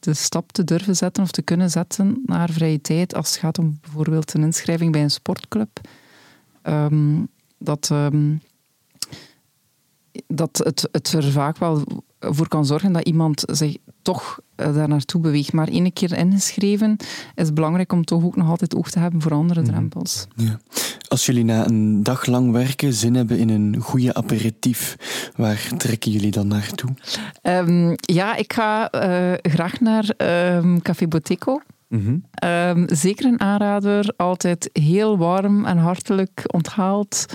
de 0.00 0.14
stap 0.14 0.52
te 0.52 0.64
durven 0.64 0.96
zetten 0.96 1.22
of 1.22 1.30
te 1.30 1.42
kunnen 1.42 1.70
zetten 1.70 2.22
naar 2.26 2.50
vrije 2.50 2.80
tijd 2.80 3.14
als 3.14 3.30
het 3.30 3.38
gaat 3.38 3.58
om 3.58 3.78
bijvoorbeeld 3.80 4.34
een 4.34 4.42
inschrijving 4.42 4.92
bij 4.92 5.02
een 5.02 5.10
sportclub. 5.10 5.80
Um, 6.62 7.28
dat, 7.58 7.88
um, 7.92 8.40
dat 10.26 10.60
het, 10.64 10.88
het 10.92 11.12
er 11.12 11.30
vaak 11.30 11.58
wel 11.58 11.84
voor 12.32 12.48
kan 12.48 12.66
zorgen 12.66 12.92
dat 12.92 13.04
iemand 13.04 13.42
zich 13.46 13.76
toch 14.02 14.38
uh, 14.56 14.74
daar 14.74 14.88
naartoe 14.88 15.20
beweegt. 15.20 15.52
Maar 15.52 15.68
één 15.68 15.92
keer 15.92 16.16
ingeschreven 16.18 16.96
is 17.34 17.52
belangrijk 17.52 17.92
om 17.92 18.04
toch 18.04 18.24
ook 18.24 18.36
nog 18.36 18.48
altijd 18.48 18.74
oog 18.74 18.90
te 18.90 18.98
hebben 18.98 19.22
voor 19.22 19.32
andere 19.32 19.60
mhm. 19.60 19.70
drempels. 19.70 20.26
Ja. 20.36 20.58
Als 21.08 21.26
jullie 21.26 21.44
na 21.44 21.66
een 21.66 22.02
dag 22.02 22.26
lang 22.26 22.52
werken 22.52 22.92
zin 22.92 23.14
hebben 23.14 23.38
in 23.38 23.48
een 23.48 23.76
goede 23.80 24.14
aperitief, 24.14 24.96
waar 25.36 25.68
trekken 25.76 26.10
jullie 26.10 26.30
dan 26.30 26.46
naartoe? 26.46 26.90
Um, 27.42 27.94
ja, 27.96 28.36
ik 28.36 28.52
ga 28.52 28.92
uh, 28.94 29.32
graag 29.42 29.80
naar 29.80 30.14
um, 30.56 30.82
Café 30.82 31.08
Boteco. 31.08 31.60
Mm 31.88 32.22
zeker 32.86 33.24
een 33.24 33.40
aanrader. 33.40 34.12
Altijd 34.16 34.70
heel 34.72 35.18
warm 35.18 35.64
en 35.64 35.78
hartelijk 35.78 36.42
onthaald. 36.46 37.26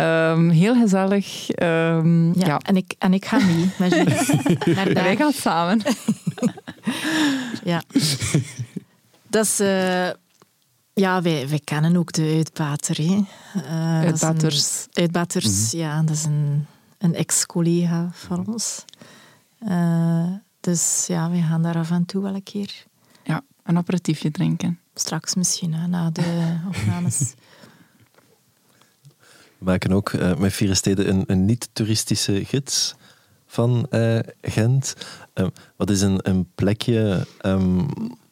Um, 0.00 0.48
heel 0.48 0.74
gezellig. 0.74 1.48
Um, 1.62 2.26
ja, 2.38 2.46
ja, 2.46 2.58
En, 2.58 2.76
ik, 2.76 2.94
en 2.98 3.14
ik 3.14 3.24
ga 3.24 3.38
mee 3.38 3.70
met 3.78 3.94
jullie. 3.94 4.94
Wij 4.94 5.16
gaan 5.16 5.32
samen. 5.32 5.80
ja. 7.64 7.82
Dat 9.28 9.44
is... 9.44 9.60
Uh, 9.60 10.08
ja, 10.92 11.22
wij, 11.22 11.48
wij 11.48 11.60
kennen 11.64 11.96
ook 11.96 12.12
de 12.12 12.32
uitbater. 12.36 12.96
Hè. 12.96 13.22
Uh, 13.56 14.00
uitbaters. 14.00 14.86
Een, 14.92 15.02
uitbaters, 15.02 15.46
mm 15.46 15.80
-hmm. 15.80 15.88
ja. 15.88 16.02
Dat 16.02 16.16
is 16.16 16.24
een, 16.24 16.66
een 16.98 17.14
ex-collega 17.14 18.08
van 18.12 18.46
ons. 18.46 18.84
Uh, 19.68 20.24
Dus 20.60 21.04
ja, 21.06 21.30
we 21.30 21.40
gaan 21.40 21.62
daar 21.62 21.76
af 21.76 21.90
en 21.90 22.04
toe 22.04 22.22
wel 22.22 22.34
een 22.34 22.42
keer. 22.42 22.88
Een 23.70 23.76
aperitiefje 23.76 24.30
drinken. 24.30 24.78
Straks 24.94 25.34
misschien, 25.34 25.74
hè, 25.74 25.86
na 25.86 26.10
de 26.10 26.56
opnames. 26.74 27.34
We 29.58 29.64
maken 29.64 29.92
ook 29.92 30.12
uh, 30.12 30.36
met 30.36 30.52
Vier 30.52 30.76
Steden 30.76 31.08
een, 31.08 31.24
een 31.26 31.44
niet-toeristische 31.44 32.44
gids 32.44 32.94
van 33.46 33.86
uh, 33.90 34.18
Gent. 34.42 34.94
Uh, 35.34 35.46
wat 35.76 35.90
is 35.90 36.00
een, 36.00 36.18
een 36.22 36.48
plekje 36.54 37.26
um, 37.46 37.86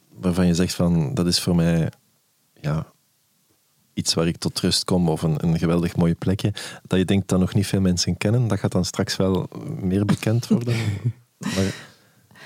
waarvan 0.09 0.47
je 0.47 0.55
zegt 0.55 0.75
van 0.75 1.15
dat 1.15 1.27
is 1.27 1.41
voor 1.41 1.57
mij 1.57 1.91
ja, 2.61 2.87
iets 3.95 4.15
waar 4.15 4.27
ik 4.27 4.37
tot 4.37 4.61
rust 4.61 4.85
kom 4.85 5.09
of 5.09 5.23
een, 5.23 5.45
een 5.45 5.59
geweldig 5.59 5.97
mooie 5.97 6.15
plekje, 6.15 6.53
dat 6.87 6.99
je 6.99 7.05
denkt 7.05 7.29
dat 7.29 7.41
nog 7.41 7.55
niet 7.55 7.67
veel 7.67 7.81
mensen 7.81 8.17
kennen, 8.17 8.49
dat 8.49 8.59
gaat 8.59 8.73
dan 8.73 8.85
straks 8.85 9.17
wel 9.17 9.49
meer 9.81 10.05
bekend 10.05 10.47
worden. 10.47 10.77
maar, 11.55 11.75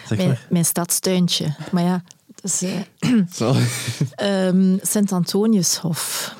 zeg 0.07 0.19
mijn, 0.19 0.29
maar. 0.29 0.47
mijn 0.51 0.65
stadstuintje. 0.65 1.55
Maar 1.71 1.83
ja, 1.83 2.03
dus, 2.43 2.63
uh, 2.63 4.47
um, 4.47 4.79
Sint-Antoniushof. 4.83 6.35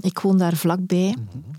Ik 0.00 0.18
woon 0.18 0.38
daar 0.38 0.56
vlakbij. 0.56 1.16
Mm 1.18 1.58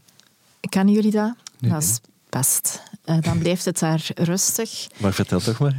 Kennen 0.69 0.93
jullie 0.93 1.12
dat? 1.12 1.34
Nee, 1.60 1.71
dat 1.71 1.82
is 1.82 1.99
best. 2.30 2.82
Uh, 3.06 3.21
dan 3.21 3.39
blijft 3.39 3.65
het 3.65 3.80
daar 3.80 4.10
rustig. 4.15 4.88
Maar 4.97 5.13
vertel 5.13 5.39
toch 5.39 5.60
maar. 5.60 5.75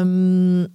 Um, 0.00 0.74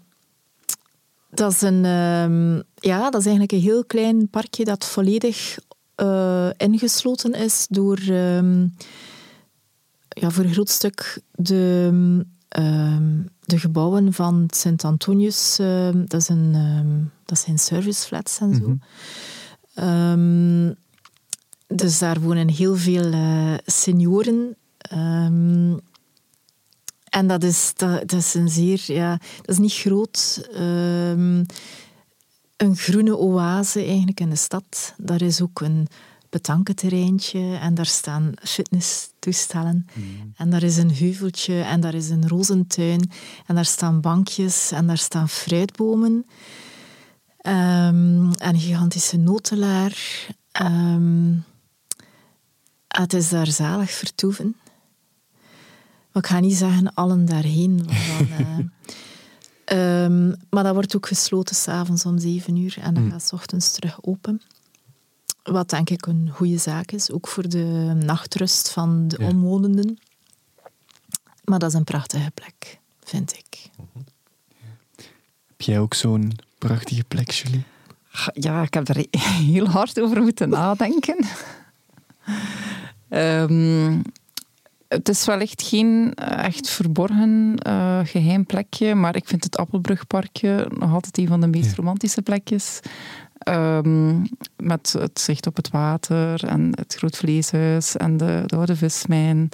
dat 1.30 1.52
is, 1.52 1.62
een, 1.62 1.86
um, 1.86 2.64
ja, 2.76 3.10
dat 3.10 3.20
is 3.20 3.26
eigenlijk 3.26 3.52
een 3.52 3.60
heel 3.60 3.86
klein 3.86 4.30
parkje 4.30 4.66
dat 4.66 4.86
volledig 4.86 5.58
uh, 6.02 6.50
ingesloten 6.58 7.34
is 7.34 7.66
door 7.70 8.00
um, 8.10 8.76
ja, 10.10 10.30
voor 10.30 10.44
een 10.44 10.54
groot 10.54 10.70
stuk 10.70 11.22
de, 11.32 11.90
um, 12.60 13.30
de 13.46 13.60
gebouwen 13.60 14.14
van 14.14 14.48
Sint-Antonius. 14.50 15.56
dat, 16.06 16.22
is 16.22 16.30
een, 16.30 17.12
dat 17.26 17.40
zijn 17.40 17.60
serviceflats 17.60 18.40
en 18.40 18.56
zo. 18.56 18.68
Mm 18.68 18.82
-hmm. 19.74 20.76
dus 21.68 22.00
daar 22.00 22.20
wonen 22.20 22.50
heel 22.50 22.76
veel 22.76 23.14
uh, 23.14 23.54
senioren. 23.66 24.58
En 27.10 27.28
dat 27.28 27.44
is, 27.44 27.72
dat, 27.76 28.00
dat 28.00 28.20
is 28.20 28.34
een 28.34 28.50
zeer, 28.50 28.84
ja, 28.86 29.20
dat 29.38 29.50
is 29.50 29.58
niet 29.58 29.74
groot. 29.74 30.50
Um, 30.60 31.46
een 32.58 32.76
groene 32.76 33.18
oase 33.18 33.84
eigenlijk 33.84 34.20
in 34.20 34.30
de 34.30 34.36
stad. 34.36 34.94
Daar 34.98 35.22
is 35.22 35.42
ook 35.42 35.62
een 35.62 35.88
betankenterreintje 36.36 37.58
en 37.62 37.74
daar 37.74 37.86
staan 37.86 38.34
fitnesstoestellen. 38.42 39.88
Mm. 39.94 40.34
En 40.36 40.50
daar 40.50 40.64
is 40.64 40.78
een 40.78 40.96
heuveltje 40.96 41.62
en 41.62 41.80
daar 41.80 41.94
is 41.94 42.10
een 42.10 42.28
rozentuin 42.28 43.12
en 43.46 43.56
daar 43.56 43.66
staan 43.66 44.02
bankjes 44.02 44.72
en 44.72 44.88
daar 44.88 44.98
staan 44.98 45.30
fruitbomen. 45.30 46.12
Um, 46.12 48.34
en 48.34 48.54
een 48.54 48.60
gigantische 48.60 49.18
notelaar. 49.18 50.28
Um, 50.62 51.44
het 52.88 53.14
is 53.14 53.30
daar 53.30 53.48
zalig 53.48 53.92
vertoeven. 53.92 54.56
Maar 56.12 56.24
ik 56.24 56.30
ga 56.30 56.40
niet 56.40 56.56
zeggen 56.56 56.94
allen 56.94 57.26
daarheen. 57.26 57.78
Dan, 57.78 58.72
uh, 59.78 60.04
um, 60.06 60.36
maar 60.50 60.64
dat 60.64 60.74
wordt 60.74 60.96
ook 60.96 61.08
gesloten 61.08 61.56
s'avonds 61.56 62.06
om 62.06 62.20
zeven 62.20 62.56
uur 62.56 62.78
en 62.82 62.94
dan 62.94 63.04
mm. 63.04 63.12
gaat 63.12 63.28
s 63.28 63.34
ochtends 63.34 63.72
terug 63.72 63.98
open. 64.02 64.42
Wat 65.52 65.70
denk 65.70 65.90
ik 65.90 66.06
een 66.06 66.30
goede 66.34 66.58
zaak 66.58 66.92
is, 66.92 67.12
ook 67.12 67.28
voor 67.28 67.50
de 67.50 67.94
nachtrust 68.06 68.72
van 68.72 69.08
de 69.08 69.18
omwonenden. 69.18 70.00
Maar 71.44 71.60
dat 71.60 71.70
is 71.70 71.76
een 71.76 71.84
prachtige 71.84 72.32
plek, 72.34 72.80
vind 73.04 73.34
ik. 73.34 73.70
Heb 75.48 75.62
jij 75.62 75.80
ook 75.80 75.94
zo'n 75.94 76.32
prachtige 76.58 77.04
plek, 77.04 77.32
Julie? 77.32 77.64
Ja, 78.34 78.62
ik 78.62 78.74
heb 78.74 78.88
er 78.88 79.06
heel 79.12 79.68
hard 79.68 80.00
over 80.00 80.22
moeten 80.22 80.50
nadenken. 80.50 81.26
um, 83.10 84.02
het 84.88 85.10
is 85.10 85.26
wellicht 85.26 85.62
geen 85.62 86.14
eh, 86.14 86.46
echt 86.46 86.70
verborgen 86.70 87.56
uh, 87.68 88.00
geheim 88.04 88.46
plekje, 88.46 88.96
maar 88.96 89.16
ik 89.16 89.28
vind 89.28 89.44
het 89.44 89.58
Appelbrugparkje 89.58 90.72
nog 90.78 90.94
altijd 90.94 91.18
een 91.18 91.28
van 91.28 91.42
de 91.42 91.48
meest 91.48 91.76
romantische 91.76 92.22
plekjes. 92.22 92.80
Um, 93.50 94.26
met 94.58 94.96
het 95.00 95.20
zicht 95.20 95.48
op 95.48 95.56
het 95.56 95.70
water 95.70 96.44
en 96.44 96.70
het 96.76 96.96
groot 96.96 97.18
vleeshuis 97.18 97.98
en 97.98 98.18
de, 98.18 98.44
de 98.46 98.56
oude 98.56 98.76
vismijn. 98.76 99.50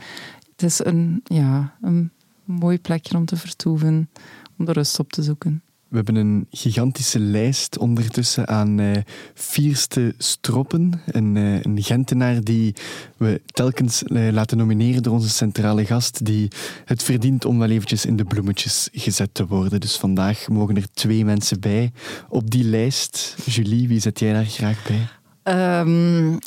Het 0.52 0.63
is 0.63 0.86
een, 0.86 1.22
ja, 1.24 1.76
een 1.82 2.12
mooi 2.44 2.80
plekje 2.80 3.17
om 3.17 3.26
te 3.26 3.38
vertoeven, 3.38 4.10
om 4.58 4.65
de 4.65 4.72
rust 4.72 5.00
op 5.00 5.12
te 5.12 5.24
zoeken. 5.24 5.62
We 5.92 5.98
hebben 5.98 6.16
een 6.16 6.48
gigantische 6.50 7.20
lijst 7.20 7.78
ondertussen 7.78 8.48
aan 8.48 8.80
uh, 8.80 8.92
vierste 9.34 10.14
stroppen. 10.18 11.02
Een, 11.06 11.36
uh, 11.36 11.62
een 11.62 11.84
Gentenaar 11.84 12.44
die 12.44 12.76
we 13.18 13.42
telkens 13.46 14.04
uh, 14.04 14.32
laten 14.32 14.58
nomineren 14.58 15.04
door 15.04 15.14
onze 15.14 15.30
centrale 15.30 15.86
gast, 15.86 16.26
die 16.26 16.48
het 16.86 17.04
verdient 17.04 17.46
om 17.46 17.60
wel 17.60 17.70
eventjes 17.70 18.06
in 18.06 18.16
de 18.16 18.24
bloemetjes 18.24 18.90
gezet 18.92 19.34
te 19.34 19.48
worden. 19.48 19.80
Dus 19.80 19.98
vandaag 19.98 20.48
mogen 20.48 20.76
er 20.76 20.92
twee 20.94 21.26
mensen 21.26 21.60
bij 21.60 21.92
op 22.30 22.50
die 22.50 22.64
lijst. 22.64 23.36
Julie, 23.46 23.88
wie 23.88 24.00
zet 24.00 24.20
jij 24.20 24.34
daar 24.34 24.46
graag 24.46 24.88
bij? 24.88 25.08
Um. 25.84 26.38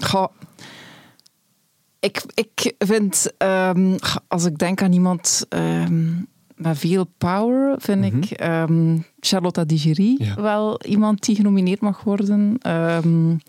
Ik, 2.01 2.23
ik 2.35 2.75
vind, 2.79 3.33
um, 3.39 3.97
als 4.29 4.45
ik 4.45 4.59
denk 4.59 4.83
aan 4.83 4.93
iemand... 4.93 5.47
Um, 5.49 6.33
met 6.55 6.79
veel 6.79 7.05
power 7.19 7.75
vind 7.79 8.05
ik 8.05 8.41
um, 8.43 9.05
Charlotte 9.21 9.67
Digeri 9.67 10.33
wel 10.37 10.81
iemand 10.83 11.25
die 11.25 11.37
genomineerd 11.37 11.81
mag 11.81 12.03
worden. 12.03 12.59
Um, 12.67 13.41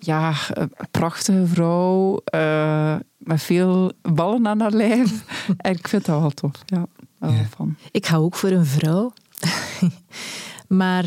ja, 0.00 0.34
een 0.48 0.70
prachtige 0.90 1.46
vrouw 1.46 2.20
uh, 2.34 2.96
met 3.16 3.42
veel 3.42 3.92
ballen 4.02 4.46
aan 4.46 4.60
haar 4.60 4.72
lijf. 4.72 5.24
en 5.56 5.72
ik 5.72 5.88
vind 5.88 6.04
dat 6.04 6.20
wel 6.20 6.30
tof. 6.30 6.62
Ja, 6.66 6.86
wel 7.18 7.30
ja. 7.30 7.46
van. 7.56 7.76
Ik 7.90 8.06
ga 8.06 8.16
ook 8.16 8.34
voor 8.34 8.50
een 8.50 8.66
vrouw. 8.66 9.12
maar 10.68 11.04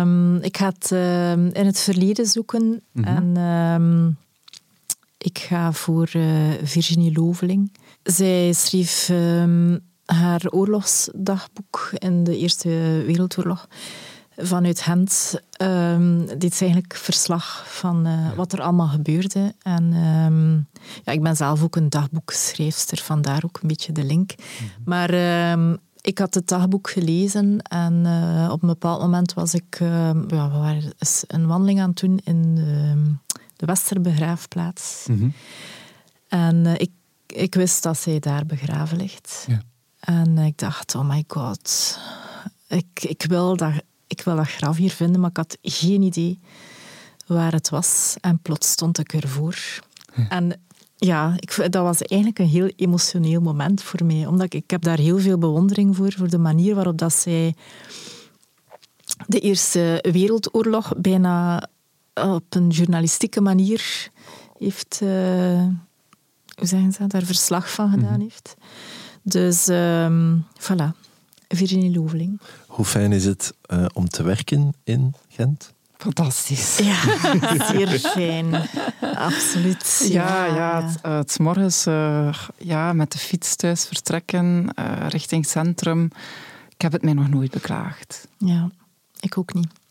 um, 0.00 0.36
ik 0.36 0.56
ga 0.56 0.72
het 0.78 0.90
in 1.54 1.66
het 1.66 1.80
verleden 1.80 2.26
zoeken. 2.26 2.82
Mm 2.92 3.04
-hmm. 3.04 3.36
En 3.36 4.16
ik 5.18 5.38
ga 5.38 5.72
voor 5.72 6.10
uh, 6.16 6.50
Virginie 6.62 7.12
Loveling. 7.12 7.72
Zij 8.02 8.52
schreef 8.52 9.10
haar 10.14 10.48
oorlogsdagboek 10.50 11.90
in 11.98 12.24
de 12.24 12.36
Eerste 12.36 12.68
Wereldoorlog 13.06 13.68
vanuit 14.36 14.80
Gent 14.80 15.40
um, 15.62 16.26
deed 16.38 16.54
ze 16.54 16.64
eigenlijk 16.64 16.94
verslag 16.94 17.64
van 17.66 18.06
uh, 18.06 18.32
wat 18.32 18.52
er 18.52 18.60
allemaal 18.60 18.88
gebeurde. 18.88 19.54
En 19.62 19.92
um, 19.94 20.66
ja, 21.04 21.12
ik 21.12 21.22
ben 21.22 21.36
zelf 21.36 21.62
ook 21.62 21.76
een 21.76 21.88
dagboekschrijfster, 21.88 22.98
vandaar 22.98 23.42
ook 23.44 23.58
een 23.62 23.68
beetje 23.68 23.92
de 23.92 24.04
link. 24.04 24.34
Mm 24.36 24.44
-hmm. 24.58 24.82
Maar 24.84 25.50
um, 25.52 25.78
ik 26.00 26.18
had 26.18 26.34
het 26.34 26.48
dagboek 26.48 26.90
gelezen 26.90 27.62
en 27.62 28.04
uh, 28.06 28.48
op 28.52 28.62
een 28.62 28.68
bepaald 28.68 29.00
moment 29.00 29.34
was 29.34 29.54
ik... 29.54 29.78
ja, 29.78 30.14
we 30.14 30.36
waren 30.36 30.92
een 31.26 31.46
wandeling 31.46 31.80
aan 31.80 31.88
het 31.88 32.00
doen 32.00 32.20
in 32.24 32.54
de, 32.54 32.94
de 33.56 33.66
Westerbegraafplaats. 33.66 35.06
Mm 35.08 35.18
-hmm. 35.18 35.32
En 36.28 36.64
uh, 36.64 36.72
ik, 36.76 36.90
ik 37.26 37.54
wist 37.54 37.82
dat 37.82 37.98
zij 37.98 38.18
daar 38.18 38.46
begraven 38.46 38.96
ligt. 38.96 39.44
Ja. 39.48 39.62
En 40.02 40.38
ik 40.38 40.58
dacht, 40.58 40.94
oh 40.94 41.08
my 41.08 41.24
god, 41.26 41.98
ik, 42.68 43.02
ik, 43.02 43.24
wil 43.28 43.56
dat, 43.56 43.72
ik 44.06 44.20
wil 44.20 44.36
dat 44.36 44.48
graf 44.48 44.76
hier 44.76 44.90
vinden, 44.90 45.20
maar 45.20 45.30
ik 45.30 45.36
had 45.36 45.58
geen 45.62 46.02
idee 46.02 46.40
waar 47.26 47.52
het 47.52 47.68
was. 47.68 48.16
En 48.20 48.38
plots 48.38 48.70
stond 48.70 48.98
ik 48.98 49.12
ervoor. 49.12 49.58
Ja. 50.14 50.28
En 50.28 50.60
ja, 50.96 51.34
ik, 51.36 51.56
dat 51.72 51.82
was 51.82 52.02
eigenlijk 52.02 52.40
een 52.40 52.48
heel 52.48 52.70
emotioneel 52.76 53.40
moment 53.40 53.82
voor 53.82 54.04
mij. 54.04 54.26
Omdat 54.26 54.46
ik, 54.46 54.54
ik 54.54 54.70
heb 54.70 54.82
daar 54.82 54.98
heel 54.98 55.18
veel 55.18 55.38
bewondering 55.38 55.96
voor, 55.96 56.12
voor 56.12 56.28
de 56.28 56.38
manier 56.38 56.74
waarop 56.74 56.98
dat 56.98 57.12
zij 57.12 57.54
de 59.26 59.40
Eerste 59.40 60.04
Wereldoorlog 60.12 60.92
bijna 60.96 61.68
op 62.14 62.44
een 62.48 62.68
journalistieke 62.68 63.40
manier 63.40 64.10
heeft... 64.58 65.00
Uh, 65.02 65.66
hoe 66.56 66.66
zeggen 66.66 66.92
ze? 66.92 67.06
Daar 67.06 67.22
verslag 67.22 67.70
van 67.70 67.90
gedaan 67.90 68.06
mm 68.06 68.12
-hmm. 68.12 68.22
heeft. 68.22 68.54
Dus 69.22 69.68
um, 69.68 70.44
voilà, 70.60 70.90
Virginie 71.48 71.94
Loveling. 71.98 72.40
Hoe 72.66 72.84
fijn 72.84 73.12
is 73.12 73.24
het 73.24 73.54
uh, 73.72 73.84
om 73.92 74.08
te 74.08 74.22
werken 74.22 74.74
in 74.84 75.14
Gent? 75.28 75.72
Fantastisch. 75.96 76.78
Ja, 76.78 77.00
zeer 77.70 77.88
fijn. 78.14 78.54
Absoluut. 79.14 80.06
Ja, 80.08 80.44
ja, 80.44 80.54
ja 80.54 80.86
het, 80.86 80.98
uh, 81.06 81.16
het 81.16 81.38
morgens 81.38 81.86
uh, 81.86 82.34
ja, 82.58 82.92
met 82.92 83.12
de 83.12 83.18
fiets 83.18 83.56
thuis 83.56 83.84
vertrekken 83.84 84.74
richting 85.08 85.46
centrum. 85.46 86.10
Ik 86.68 86.80
heb 86.80 86.92
het 86.92 87.02
mij 87.02 87.12
nog 87.12 87.28
nooit 87.28 87.50
beklaagd. 87.50 88.28
Ja, 88.38 88.70
ik 89.20 89.38
ook 89.38 89.54
niet. 89.54 89.81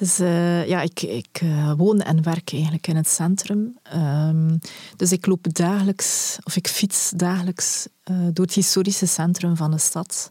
Dus 0.00 0.20
uh, 0.20 0.66
ja, 0.68 0.80
ik, 0.80 1.02
ik 1.02 1.40
uh, 1.42 1.72
woon 1.76 2.00
en 2.00 2.22
werk 2.22 2.52
eigenlijk 2.52 2.86
in 2.86 2.96
het 2.96 3.08
centrum. 3.08 3.78
Um, 3.94 4.58
dus 4.96 5.12
ik 5.12 5.26
loop 5.26 5.54
dagelijks, 5.54 6.38
of 6.42 6.56
ik 6.56 6.68
fiets 6.68 7.10
dagelijks 7.16 7.88
uh, 8.10 8.16
door 8.32 8.44
het 8.44 8.54
historische 8.54 9.06
centrum 9.06 9.56
van 9.56 9.70
de 9.70 9.78
stad. 9.78 10.30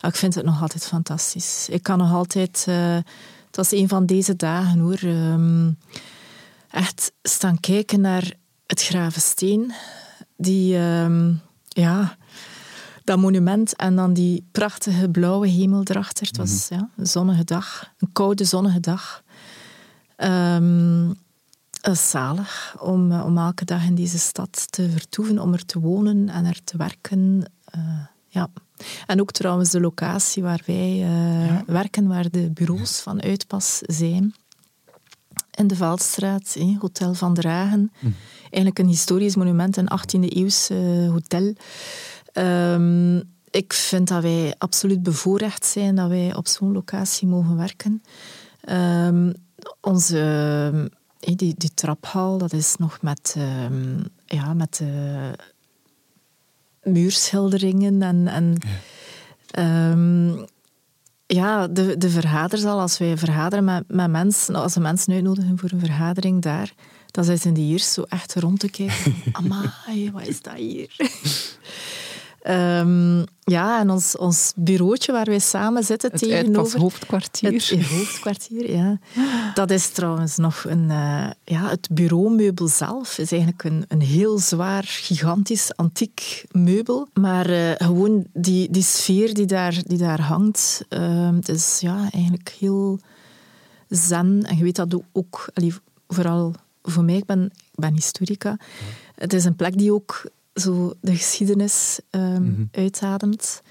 ik 0.00 0.16
vind 0.16 0.34
het 0.34 0.44
nog 0.44 0.62
altijd 0.62 0.86
fantastisch. 0.86 1.68
Ik 1.70 1.82
kan 1.82 1.98
nog 1.98 2.12
altijd... 2.12 2.64
Het 3.46 3.56
was 3.56 3.72
een 3.72 3.88
van 3.88 4.06
deze 4.06 4.36
dagen 4.36 4.78
hoor. 4.78 4.98
Ehm, 5.02 5.70
echt 6.70 7.12
staan 7.22 7.60
kijken 7.60 8.00
naar 8.00 8.32
het 8.66 8.82
Gravensteen. 8.82 9.72
Die... 10.36 10.76
Um, 10.76 11.40
ja 11.68 12.16
dat 13.04 13.18
monument 13.18 13.76
en 13.76 13.96
dan 13.96 14.12
die 14.12 14.46
prachtige 14.52 15.08
blauwe 15.08 15.48
hemel 15.48 15.80
erachter. 15.84 16.26
Het 16.26 16.36
was 16.36 16.68
mhm. 16.68 16.80
ja, 16.80 16.88
een 16.96 17.06
zonnige 17.06 17.44
dag, 17.44 17.92
een 17.98 18.12
koude 18.12 18.44
zonnige 18.44 18.80
dag. 18.80 19.22
Um, 20.16 21.14
zalig 21.92 22.76
om, 22.80 23.12
eh, 23.12 23.24
om 23.24 23.38
elke 23.38 23.64
dag 23.64 23.84
in 23.84 23.94
deze 23.94 24.18
stad 24.18 24.72
te 24.72 24.90
vertoeven, 24.90 25.38
om 25.38 25.52
er 25.52 25.64
te 25.64 25.80
wonen 25.80 26.28
en 26.28 26.44
er 26.44 26.64
te 26.64 26.76
werken. 26.76 27.52
Uh, 27.76 27.82
ja. 28.28 28.48
En 29.06 29.20
ook 29.20 29.30
trouwens 29.30 29.70
de 29.70 29.80
locatie 29.80 30.42
waar 30.42 30.62
wij 30.66 30.98
uh, 30.98 31.60
werken, 31.66 32.06
waar 32.06 32.30
de 32.30 32.50
bureaus 32.50 33.00
van 33.00 33.22
Uitpas 33.22 33.78
zijn. 33.78 34.34
In 35.50 35.66
de 35.66 35.76
Veldstraat, 35.76 36.56
Hotel 36.78 37.14
van 37.14 37.34
Dragen. 37.34 37.92
Mm. 37.98 38.14
Eigenlijk 38.42 38.78
een 38.78 38.86
historisch 38.86 39.36
monument, 39.36 39.76
een 39.76 39.88
18e 39.90 40.28
eeuwse 40.28 41.08
hotel. 41.10 41.54
Um, 42.32 43.22
ik 43.50 43.72
vind 43.72 44.08
dat 44.08 44.22
wij 44.22 44.54
absoluut 44.58 45.02
bevoorrecht 45.02 45.64
zijn 45.64 45.94
dat 45.94 46.08
wij 46.08 46.34
op 46.34 46.46
zo'n 46.46 46.72
locatie 46.72 47.28
mogen 47.28 47.56
werken. 47.56 48.02
Um, 48.70 49.32
onze 49.80 50.18
eh, 51.20 51.34
die, 51.36 51.54
die 51.56 51.74
traphal, 51.74 52.38
dat 52.38 52.52
is 52.52 52.76
nog 52.76 53.02
met, 53.02 53.36
um, 53.38 54.04
ja, 54.26 54.54
met 54.54 54.80
uh, 54.82 55.32
muurschilderingen 56.82 58.02
en, 58.02 58.28
en 58.28 58.56
ja. 59.46 59.90
Um, 59.90 60.44
ja, 61.26 61.68
de, 61.68 61.96
de 61.98 62.10
vergaderzaal, 62.10 62.80
als 62.80 62.98
wij 62.98 63.18
vergaderen 63.18 63.64
met, 63.64 63.84
met 63.88 64.10
mensen, 64.10 64.54
als 64.54 64.74
we 64.74 64.80
mensen 64.80 65.14
uitnodigen 65.14 65.58
voor 65.58 65.70
een 65.70 65.80
vergadering 65.80 66.42
daar, 66.42 66.72
dan 67.10 67.24
zijn 67.24 67.38
ze 67.38 67.52
die 67.52 67.72
eerst 67.72 67.92
zo 67.92 68.02
echt 68.02 68.34
rond 68.34 68.58
te 68.58 68.70
kijken. 68.70 69.14
Amai, 69.32 70.10
wat 70.12 70.26
is 70.26 70.42
dat 70.42 70.54
hier? 70.54 70.96
Um, 72.48 73.24
ja, 73.40 73.80
en 73.80 73.90
ons, 73.90 74.16
ons 74.16 74.52
bureautje 74.56 75.12
waar 75.12 75.24
wij 75.24 75.38
samen 75.38 75.84
zitten 75.84 76.10
het 76.10 76.20
tegenover... 76.20 76.72
Het 76.72 76.82
hoofdkwartier. 76.82 77.52
Het 77.52 77.86
hoofdkwartier, 77.86 78.70
ja. 78.70 78.98
Dat 79.54 79.70
is 79.70 79.88
trouwens 79.88 80.36
nog 80.36 80.64
een... 80.64 80.82
Uh, 80.88 81.30
ja, 81.44 81.68
het 81.68 81.88
bureaumeubel 81.92 82.68
zelf 82.68 83.18
is 83.18 83.32
eigenlijk 83.32 83.64
een, 83.64 83.84
een 83.88 84.00
heel 84.00 84.38
zwaar, 84.38 84.82
gigantisch, 84.86 85.76
antiek 85.76 86.44
meubel. 86.50 87.08
Maar 87.12 87.50
uh, 87.50 87.70
gewoon 87.76 88.26
die, 88.32 88.70
die 88.70 88.82
sfeer 88.82 89.34
die 89.34 89.46
daar, 89.46 89.82
die 89.86 89.98
daar 89.98 90.20
hangt, 90.20 90.84
uh, 90.88 91.30
het 91.34 91.48
is 91.48 91.78
ja, 91.80 92.08
eigenlijk 92.12 92.56
heel 92.58 93.00
zen. 93.88 94.44
En 94.46 94.56
je 94.56 94.62
weet 94.62 94.76
dat 94.76 95.00
ook... 95.12 95.50
Allee, 95.54 95.74
vooral 96.08 96.54
voor 96.82 97.04
mij, 97.04 97.16
ik 97.16 97.26
ben, 97.26 97.44
ik 97.44 97.80
ben 97.80 97.94
historica. 97.94 98.56
Het 99.14 99.32
is 99.32 99.44
een 99.44 99.56
plek 99.56 99.78
die 99.78 99.92
ook 99.92 100.30
zo 100.54 100.94
de 101.00 101.16
geschiedenis 101.16 102.00
um, 102.10 102.68
uitademt. 102.72 103.62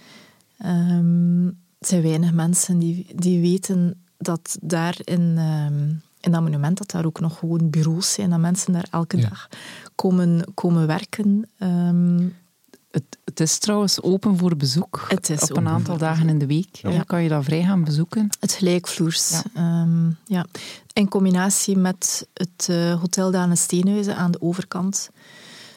Um, 0.65 1.45
er 1.79 1.87
zijn 1.87 2.01
weinig 2.01 2.33
mensen 2.33 2.79
die, 2.79 3.07
die 3.15 3.41
weten 3.41 4.03
dat 4.17 4.57
daar 4.61 4.97
in, 5.03 5.35
ehm, 5.37 5.89
in 6.19 6.31
dat 6.31 6.41
monument 6.41 6.77
dat 6.77 6.91
daar 6.91 7.05
ook 7.05 7.19
nog 7.19 7.37
gewoon 7.37 7.69
bureaus 7.69 8.13
zijn, 8.13 8.29
dat 8.29 8.39
mensen 8.39 8.73
daar 8.73 8.87
elke 8.91 9.17
dag 9.17 9.47
komen, 9.95 10.53
komen 10.53 10.87
werken. 10.87 11.49
Het, 12.91 13.17
het, 13.25 13.39
is 13.39 13.57
trouwens 13.57 14.01
open 14.01 14.37
voor 14.37 14.57
bezoek. 14.57 15.05
Het 15.07 15.29
is 15.29 15.51
op 15.51 15.57
een 15.57 15.67
aantal 15.67 15.97
dagen 15.97 16.29
in 16.29 16.39
de 16.39 16.45
week. 16.45 16.75
Ja. 16.75 17.03
kan 17.03 17.23
je 17.23 17.29
dat 17.29 17.43
vrij 17.43 17.63
gaan 17.63 17.83
bezoeken. 17.83 18.29
Het 18.39 18.51
gelijkvloers. 18.51 19.41
Ja. 19.53 19.87
ja. 20.25 20.45
In 20.93 21.09
combinatie 21.09 21.77
met 21.77 22.27
het 22.33 22.67
uh, 22.69 22.99
Hotel 22.99 23.31
Dane 23.31 23.55
Steenhuizen 23.55 24.15
aan 24.15 24.31
de 24.31 24.41
overkant. 24.41 25.09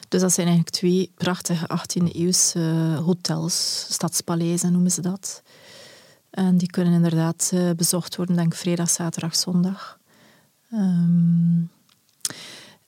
Dus 0.07 0.21
dat 0.21 0.33
zijn 0.33 0.47
eigenlijk 0.47 0.75
twee 0.75 1.11
prachtige 1.15 1.69
18e-eeuwse 1.69 2.59
hotels, 3.03 3.85
stadspaleizen 3.89 4.71
noemen 4.71 4.91
ze 4.91 5.01
dat. 5.01 5.41
En 6.29 6.57
die 6.57 6.69
kunnen 6.69 6.93
inderdaad 6.93 7.49
eh, 7.53 7.69
bezocht 7.75 8.15
worden, 8.15 8.35
denk 8.35 8.53
ik, 8.53 8.59
vrijdag, 8.59 8.89
zaterdag, 8.89 9.35
zondag. 9.35 9.99
Ehm, 10.71 11.63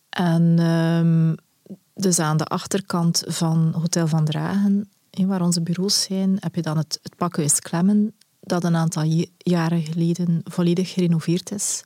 en 0.09 0.59
um, 0.59 1.35
dus 1.93 2.19
aan 2.19 2.37
de 2.37 2.45
achterkant 2.45 3.23
van 3.25 3.71
Hotel 3.73 4.07
van 4.07 4.25
Dragen, 4.25 4.89
waar 5.11 5.41
onze 5.41 5.61
bureaus 5.61 6.01
zijn, 6.01 6.37
heb 6.39 6.55
je 6.55 6.61
dan 6.61 6.77
het, 6.77 6.99
het 7.01 7.59
Klemmen, 7.59 8.13
dat 8.39 8.63
een 8.63 8.75
aantal 8.75 9.25
jaren 9.37 9.81
geleden 9.81 10.41
volledig 10.43 10.93
gerenoveerd 10.93 11.51
is. 11.51 11.83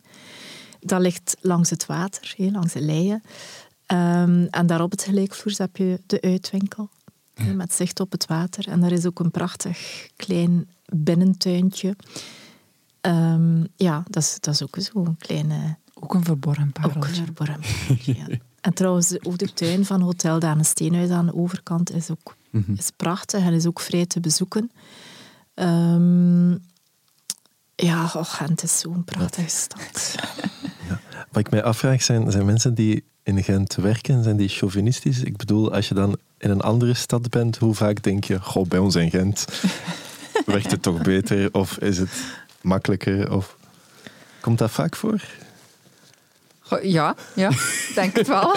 Dat 0.79 1.01
ligt 1.01 1.35
langs 1.39 1.69
het 1.69 1.85
water, 1.85 2.35
langs 2.37 2.73
de 2.73 2.81
leien. 2.81 3.23
Um, 3.91 4.47
en 4.49 4.67
daar 4.67 4.81
op 4.81 4.91
het 4.91 5.03
gelijkvloers 5.03 5.57
heb 5.57 5.77
je 5.77 6.01
de 6.05 6.21
uitwinkel. 6.21 6.89
Met 7.55 7.73
zicht 7.73 7.99
op 7.99 8.11
het 8.11 8.25
water. 8.25 8.67
En 8.67 8.79
daar 8.79 8.91
is 8.91 9.05
ook 9.05 9.19
een 9.19 9.31
prachtig 9.31 10.07
klein 10.15 10.69
binnentuintje. 10.85 11.95
Um, 13.01 13.67
ja, 13.75 14.03
dat 14.09 14.23
is, 14.23 14.37
dat 14.39 14.53
is 14.53 14.63
ook 14.63 14.75
zo'n 14.79 15.15
kleine... 15.17 15.77
Ook 15.93 16.13
een 16.13 16.23
verborgen 16.23 16.71
pareltje. 16.71 16.99
Ook 16.99 17.07
een 17.07 17.25
verborgen 17.25 17.59
pareltje, 17.59 18.13
ja. 18.15 18.37
En 18.61 18.73
trouwens, 18.73 19.23
ook 19.23 19.37
de 19.37 19.53
tuin 19.53 19.85
van 19.85 20.01
Hotel 20.01 20.39
Dane 20.39 20.63
Steenhuis 20.63 21.09
aan 21.09 21.25
de 21.25 21.35
overkant 21.35 21.91
is 21.91 22.09
ook 22.09 22.35
mm 22.49 22.75
is 22.77 22.91
prachtig 22.95 23.43
en 23.43 23.53
is 23.53 23.65
ook 23.65 23.79
vrij 23.79 24.05
te 24.05 24.19
bezoeken. 24.19 24.71
Um, 25.55 26.63
ja, 27.75 28.03
oh, 28.03 28.23
Gent 28.23 28.63
is 28.63 28.79
zo'n 28.79 29.03
prachtige 29.03 29.49
stad. 29.49 30.15
Wat 31.31 31.45
ik 31.45 31.49
mij 31.49 31.63
afvraag 31.63 32.03
zijn, 32.03 32.31
zijn 32.31 32.45
mensen 32.45 32.73
die 32.73 33.03
in 33.23 33.43
Gent 33.43 33.75
werken, 33.75 34.23
zijn 34.23 34.37
die 34.37 34.49
chauvinistisch? 34.49 35.23
Ik 35.23 35.37
bedoel, 35.37 35.73
als 35.73 35.87
je 35.87 35.93
dan 35.93 36.17
in 36.37 36.49
een 36.49 36.61
andere 36.61 36.93
stad 36.93 37.29
bent, 37.29 37.57
hoe 37.57 37.75
vaak 37.75 38.03
denk 38.03 38.23
je, 38.23 38.39
goh, 38.39 38.67
bij 38.67 38.79
ons 38.79 38.95
in 38.95 39.09
Gent 39.09 39.45
werkt 40.45 40.71
het 40.71 40.81
toch 40.81 41.01
beter? 41.01 41.49
Of 41.51 41.77
is 41.77 41.97
het 41.97 42.09
makkelijker? 42.61 43.33
Of... 43.33 43.55
Komt 44.39 44.57
dat 44.57 44.71
vaak 44.71 44.95
voor? 44.95 45.23
Ja, 46.81 47.15
ja, 47.35 47.51
denk 47.95 48.15
het 48.15 48.27
wel. 48.27 48.55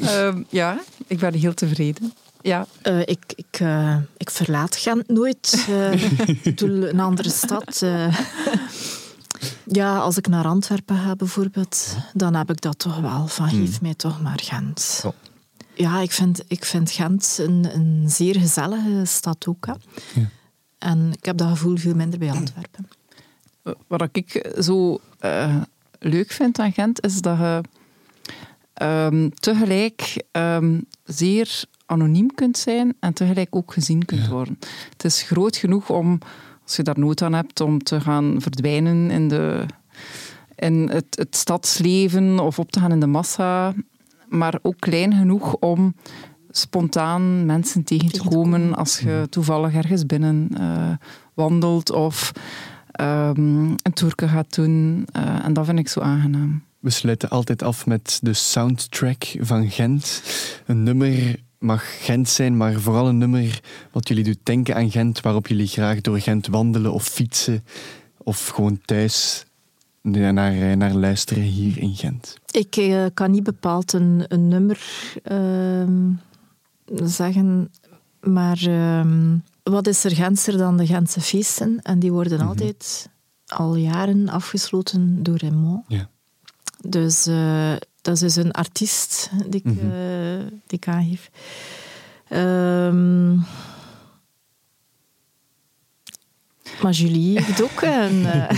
um, 0.00 0.46
ja, 0.60 0.80
ik 1.06 1.18
ben 1.18 1.34
heel 1.34 1.54
tevreden. 1.54 2.12
Ja. 2.42 2.66
Uh, 2.82 3.00
ik, 3.00 3.24
ik, 3.34 3.60
uh, 3.60 3.96
ik 4.16 4.30
verlaat 4.30 4.76
Gent 4.76 5.08
nooit. 5.08 5.66
Uh, 5.68 5.92
ik 6.42 6.58
doe 6.58 6.90
een 6.90 7.00
andere 7.00 7.30
stad. 7.30 7.82
Ja, 9.64 9.98
als 9.98 10.16
ik 10.16 10.28
naar 10.28 10.44
Antwerpen 10.44 10.96
ga 10.96 11.16
bijvoorbeeld, 11.16 11.96
dan 12.12 12.34
heb 12.34 12.50
ik 12.50 12.60
dat 12.60 12.78
toch 12.78 13.00
wel. 13.00 13.26
Van 13.26 13.48
geef 13.48 13.70
hmm. 13.70 13.78
mij 13.82 13.94
toch 13.94 14.22
maar 14.22 14.40
Gent. 14.42 15.02
Oh. 15.06 15.12
Ja, 15.74 16.00
ik 16.00 16.12
vind, 16.12 16.42
ik 16.48 16.64
vind 16.64 16.90
Gent 16.90 17.38
een, 17.40 17.74
een 17.74 18.04
zeer 18.10 18.40
gezellige 18.40 19.04
stad 19.04 19.46
ook. 19.46 19.66
Hè. 19.66 19.72
Ja. 20.20 20.28
En 20.78 21.12
ik 21.12 21.24
heb 21.24 21.36
dat 21.36 21.48
gevoel 21.48 21.76
veel 21.76 21.94
minder 21.94 22.18
bij 22.18 22.30
Antwerpen. 22.30 22.88
Wat 23.86 24.08
ik 24.12 24.52
zo 24.60 25.00
uh, 25.20 25.56
leuk 25.98 26.30
vind 26.30 26.58
aan 26.58 26.72
Gent, 26.72 27.04
is 27.04 27.20
dat 27.20 27.38
je 27.38 27.60
um, 28.82 29.34
tegelijk 29.34 30.24
um, 30.32 30.86
zeer 31.04 31.64
anoniem 31.86 32.34
kunt 32.34 32.58
zijn 32.58 32.96
en 33.00 33.12
tegelijk 33.12 33.56
ook 33.56 33.72
gezien 33.72 34.04
kunt 34.04 34.24
ja. 34.24 34.30
worden. 34.30 34.58
Het 34.92 35.04
is 35.04 35.22
groot 35.22 35.56
genoeg 35.56 35.90
om 35.90 36.18
als 36.68 36.76
je 36.76 36.82
daar 36.82 36.98
nood 36.98 37.22
aan 37.22 37.32
hebt 37.32 37.60
om 37.60 37.82
te 37.82 38.00
gaan 38.00 38.34
verdwijnen 38.38 39.10
in, 39.10 39.28
de, 39.28 39.66
in 40.54 40.88
het, 40.92 41.06
het 41.10 41.36
stadsleven 41.36 42.38
of 42.38 42.58
op 42.58 42.70
te 42.70 42.80
gaan 42.80 42.92
in 42.92 43.00
de 43.00 43.06
massa, 43.06 43.74
maar 44.28 44.58
ook 44.62 44.76
klein 44.78 45.12
genoeg 45.12 45.54
om 45.54 45.94
spontaan 46.50 47.46
mensen 47.46 47.84
tegen 47.84 48.12
te 48.12 48.22
komen 48.28 48.74
als 48.74 48.98
je 48.98 49.26
toevallig 49.30 49.74
ergens 49.74 50.06
binnen 50.06 50.48
uh, 50.60 50.90
wandelt 51.34 51.90
of 51.90 52.32
um, 53.00 53.74
een 53.82 53.92
toerke 53.94 54.28
gaat 54.28 54.54
doen. 54.54 55.06
Uh, 55.16 55.44
en 55.44 55.52
dat 55.52 55.66
vind 55.66 55.78
ik 55.78 55.88
zo 55.88 56.00
aangenaam. 56.00 56.62
We 56.78 56.90
sluiten 56.90 57.28
altijd 57.28 57.62
af 57.62 57.86
met 57.86 58.18
de 58.22 58.32
soundtrack 58.32 59.36
van 59.38 59.70
Gent. 59.70 60.22
Een 60.66 60.82
nummer 60.82 61.36
mag 61.58 62.04
Gent 62.04 62.28
zijn, 62.28 62.56
maar 62.56 62.80
vooral 62.80 63.08
een 63.08 63.18
nummer 63.18 63.60
wat 63.92 64.08
jullie 64.08 64.24
doet 64.24 64.38
denken 64.42 64.74
aan 64.74 64.90
Gent, 64.90 65.20
waarop 65.20 65.46
jullie 65.46 65.66
graag 65.66 66.00
door 66.00 66.20
Gent 66.20 66.46
wandelen 66.46 66.92
of 66.92 67.04
fietsen 67.04 67.64
of 68.18 68.48
gewoon 68.48 68.80
thuis 68.84 69.46
naar, 70.02 70.76
naar 70.76 70.94
luisteren 70.94 71.42
hier 71.42 71.78
in 71.78 71.94
Gent? 71.94 72.36
Ik 72.50 72.76
uh, 72.76 73.06
kan 73.14 73.30
niet 73.30 73.42
bepaald 73.42 73.92
een, 73.92 74.24
een 74.28 74.48
nummer 74.48 74.80
uh, 75.32 75.88
zeggen, 77.08 77.70
maar 78.20 78.62
uh, 78.68 79.06
wat 79.62 79.86
is 79.86 80.04
er 80.04 80.14
Gentser 80.14 80.56
dan 80.56 80.76
de 80.76 80.86
Gentse 80.86 81.20
feesten? 81.20 81.80
En 81.82 81.98
die 81.98 82.12
worden 82.12 82.38
mhm. 82.38 82.48
altijd 82.48 83.08
al 83.46 83.74
jaren 83.74 84.28
afgesloten 84.28 85.22
door 85.22 85.38
Raymond. 85.38 85.84
Ja. 85.88 86.08
Dus 86.86 87.26
uh, 87.26 87.72
dat 88.08 88.22
is 88.22 88.34
dus 88.34 88.44
een 88.44 88.52
artiest 88.52 89.30
die 89.46 89.60
ik, 89.60 89.64
mm 89.64 89.78
-hmm. 89.78 89.90
uh, 89.90 90.38
die 90.66 90.78
ik 90.78 90.88
aangeef. 90.88 91.30
Um, 92.30 93.44
Maar 96.82 96.92
Julie 96.92 97.42
heeft 97.42 97.62
ook 97.62 97.82
een 97.82 98.20
uh, 98.34 98.50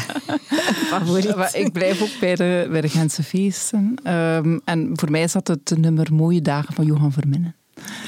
favoriet. 0.64 1.54
ik 1.54 1.72
blijf 1.72 2.02
ook 2.02 2.20
bij 2.20 2.34
de, 2.34 2.68
bij 2.70 2.80
de 2.80 2.88
Gentse 2.88 3.22
feesten. 3.22 3.94
Ehm, 4.02 4.58
en 4.64 4.90
voor 4.94 5.10
mij 5.10 5.22
is 5.22 5.32
dat 5.32 5.48
het 5.48 5.72
nummer 5.76 6.14
Mooie 6.14 6.42
Dagen 6.42 6.74
van 6.74 6.84
Johan 6.84 7.12
Verminnen. 7.12 7.56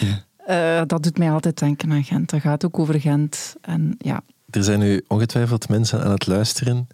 Ja. 0.00 0.80
Uh, 0.80 0.86
dat 0.86 1.02
doet 1.02 1.18
mij 1.18 1.30
altijd 1.30 1.58
denken 1.58 1.92
aan 1.92 2.04
Gent. 2.04 2.30
Dat 2.30 2.40
gaat 2.40 2.64
ook 2.64 2.78
over 2.78 3.00
Gent. 3.00 3.56
En, 3.60 3.94
ja. 3.98 4.22
Er 4.50 4.64
zijn 4.64 4.78
nu 4.78 5.04
ongetwijfeld 5.08 5.68
mensen 5.68 6.04
aan 6.04 6.10
het 6.10 6.26
luisteren 6.26 6.88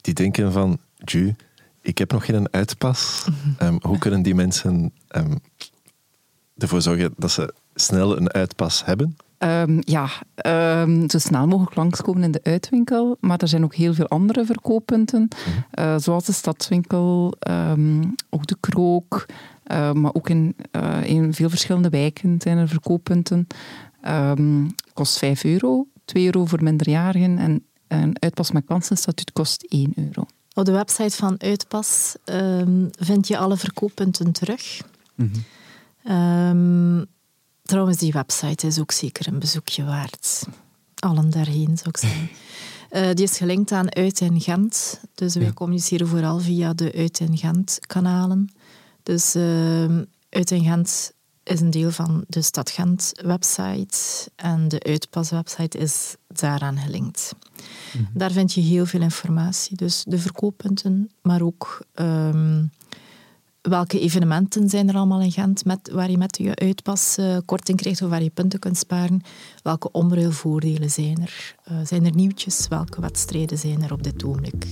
die 0.00 0.14
denken 0.14 0.52
van... 0.52 0.78
Ju, 1.04 1.34
ik 1.82 1.98
heb 1.98 2.12
nog 2.12 2.24
geen 2.24 2.52
uitpas. 2.52 3.26
um, 3.62 3.78
hoe 3.80 3.98
kunnen 3.98 4.22
die 4.22 4.34
mensen 4.34 4.92
um, 5.16 5.38
ervoor 6.56 6.82
zorgen 6.82 7.14
dat 7.16 7.30
ze 7.30 7.54
snel 7.74 8.16
een 8.16 8.32
uitpas 8.32 8.84
hebben? 8.84 9.16
Um, 9.38 9.78
ja, 9.80 10.08
um, 10.82 11.10
zo 11.10 11.18
snel 11.18 11.46
mogelijk 11.46 11.76
langskomen 11.76 12.22
in 12.22 12.30
de 12.30 12.40
uitwinkel. 12.42 13.16
Maar 13.20 13.38
er 13.38 13.48
zijn 13.48 13.64
ook 13.64 13.74
heel 13.74 13.94
veel 13.94 14.08
andere 14.08 14.44
verkooppunten. 14.44 15.28
Uh, 15.78 15.94
zoals 15.98 16.24
de 16.24 16.32
stadswinkel, 16.32 17.34
um, 17.50 18.14
ook 18.30 18.46
de 18.46 18.56
krook. 18.60 19.26
Uh, 19.66 19.92
maar 19.92 20.14
ook 20.14 20.28
in, 20.28 20.56
uh, 20.76 21.04
in 21.04 21.34
veel 21.34 21.48
verschillende 21.48 21.88
wijken 21.88 22.36
zijn 22.38 22.58
er 22.58 22.68
verkooppunten. 22.68 23.46
kost 24.92 25.18
5 25.18 25.44
euro, 25.44 25.86
2 26.04 26.24
euro 26.24 26.44
voor 26.44 26.62
minderjarigen. 26.62 27.38
En 27.38 27.64
een 27.88 28.16
uitpas 28.18 28.50
met 28.50 28.64
kansenstatuut 28.64 29.32
kost 29.32 29.64
1 29.68 29.92
euro. 29.96 30.26
Op 30.54 30.64
de 30.64 30.72
website 30.72 31.16
van 31.16 31.40
Uitpas 31.40 32.14
vind 32.90 33.28
je 33.28 33.38
alle 33.38 33.56
verkooppunten 33.56 34.32
terug. 34.32 34.80
Mm 35.14 35.30
-hmm. 36.02 37.06
Trouwens, 37.62 37.98
die 37.98 38.12
website 38.12 38.66
is 38.66 38.78
ook 38.78 38.92
zeker 38.92 39.28
een 39.28 39.38
bezoekje 39.38 39.84
waard. 39.84 40.42
Allen 40.98 41.30
daarheen, 41.30 41.76
zou 41.76 41.88
ik 41.88 41.96
zeggen. 41.96 42.30
Uh, 42.90 43.12
die 43.16 43.24
is 43.24 43.36
gelinkt 43.36 43.72
aan 43.72 43.94
Uit 43.94 44.20
in 44.20 44.40
Gent. 44.40 45.00
Dus 45.14 45.34
wij 45.34 45.52
communiceren 45.52 46.08
vooral 46.08 46.38
via 46.38 46.72
de 46.74 46.92
Uit 46.96 47.20
in 47.20 47.36
Gent 47.36 47.78
kanalen. 47.86 48.52
Dus 49.02 49.36
uh, 49.36 49.98
Uit 50.28 50.50
in 50.50 50.64
Gent 50.64 51.12
is 51.52 51.60
een 51.60 51.70
deel 51.70 51.90
van 51.90 52.24
de 52.28 52.42
Stad 52.42 52.70
Gent 52.70 53.12
website. 53.22 54.30
En 54.36 54.68
de 54.68 54.82
Uitpas 54.82 55.30
website 55.30 55.78
is 55.78 56.16
daaraan 56.26 56.78
gelinkt. 56.78 57.32
Mm 57.92 58.04
-hmm. 58.04 58.08
Daar 58.14 58.32
vind 58.32 58.52
je 58.52 58.60
heel 58.60 58.86
veel 58.86 59.00
informatie. 59.00 59.76
Dus 59.76 60.04
de 60.06 60.18
verkooppunten, 60.18 61.10
maar 61.22 61.42
ook... 61.42 61.86
Um, 61.94 62.70
welke 63.62 64.00
evenementen 64.00 64.68
zijn 64.68 64.88
er 64.88 64.94
allemaal 64.94 65.20
in 65.20 65.32
Gent 65.32 65.64
met, 65.64 65.90
waar 65.92 66.10
je 66.10 66.18
met 66.18 66.38
je 66.38 66.54
uitpas 66.54 67.16
uh, 67.18 67.36
korting 67.44 67.78
krijgt 67.78 68.02
of 68.02 68.10
waar 68.10 68.22
je 68.22 68.30
punten 68.30 68.58
kunt 68.58 68.76
sparen? 68.76 69.22
Welke 69.62 69.90
omruilvoordelen 69.90 70.90
zijn 70.90 71.18
er? 71.20 71.54
Uh, 71.70 71.78
zijn 71.84 72.04
er 72.04 72.14
nieuwtjes? 72.14 72.68
Welke 72.68 73.00
wedstrijden 73.00 73.58
zijn 73.58 73.82
er 73.82 73.92
op 73.92 74.02
dit 74.02 74.24
ogenblik? 74.24 74.66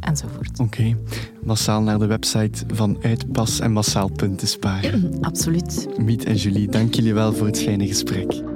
Enzovoort. 0.00 0.58
Oké. 0.58 0.62
Okay. 0.62 0.96
Massaal 1.44 1.82
naar 1.82 1.98
de 1.98 2.06
website 2.06 2.64
van 2.72 2.98
Uitpas 3.02 3.60
en 3.60 3.72
massaal 3.72 4.10
punten 4.10 4.48
sparen. 4.48 5.18
Absoluut. 5.20 5.88
Miet 5.98 6.24
en 6.24 6.36
Julie, 6.36 6.68
dank 6.68 6.94
jullie 6.94 7.14
wel 7.14 7.32
voor 7.32 7.46
het 7.46 7.62
fijne 7.62 7.86
gesprek. 7.86 8.53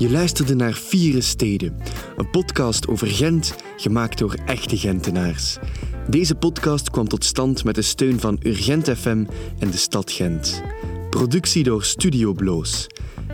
Je 0.00 0.10
luisterde 0.10 0.54
naar 0.54 0.72
Vieren 0.72 1.22
Steden, 1.22 1.76
een 2.16 2.30
podcast 2.30 2.88
over 2.88 3.06
Gent, 3.06 3.54
gemaakt 3.76 4.18
door 4.18 4.34
echte 4.46 4.76
Gentenaars. 4.76 5.58
Deze 6.08 6.34
podcast 6.34 6.90
kwam 6.90 7.08
tot 7.08 7.24
stand 7.24 7.64
met 7.64 7.74
de 7.74 7.82
steun 7.82 8.20
van 8.20 8.40
Urgent 8.42 8.90
FM 8.90 9.24
en 9.58 9.70
de 9.70 9.76
stad 9.76 10.12
Gent. 10.12 10.62
Productie 11.10 11.62
door 11.62 11.84
Studio 11.84 12.32
Bloos. 12.32 12.86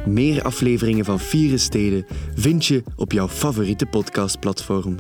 Meer 0.07 0.43
afleveringen 0.43 1.05
van 1.05 1.21
Vieren 1.21 1.61
Steden 1.61 2.07
vind 2.35 2.67
je 2.67 2.83
op 2.97 3.13
jouw 3.13 3.29
favoriete 3.29 3.87
podcastplatform. 3.87 4.97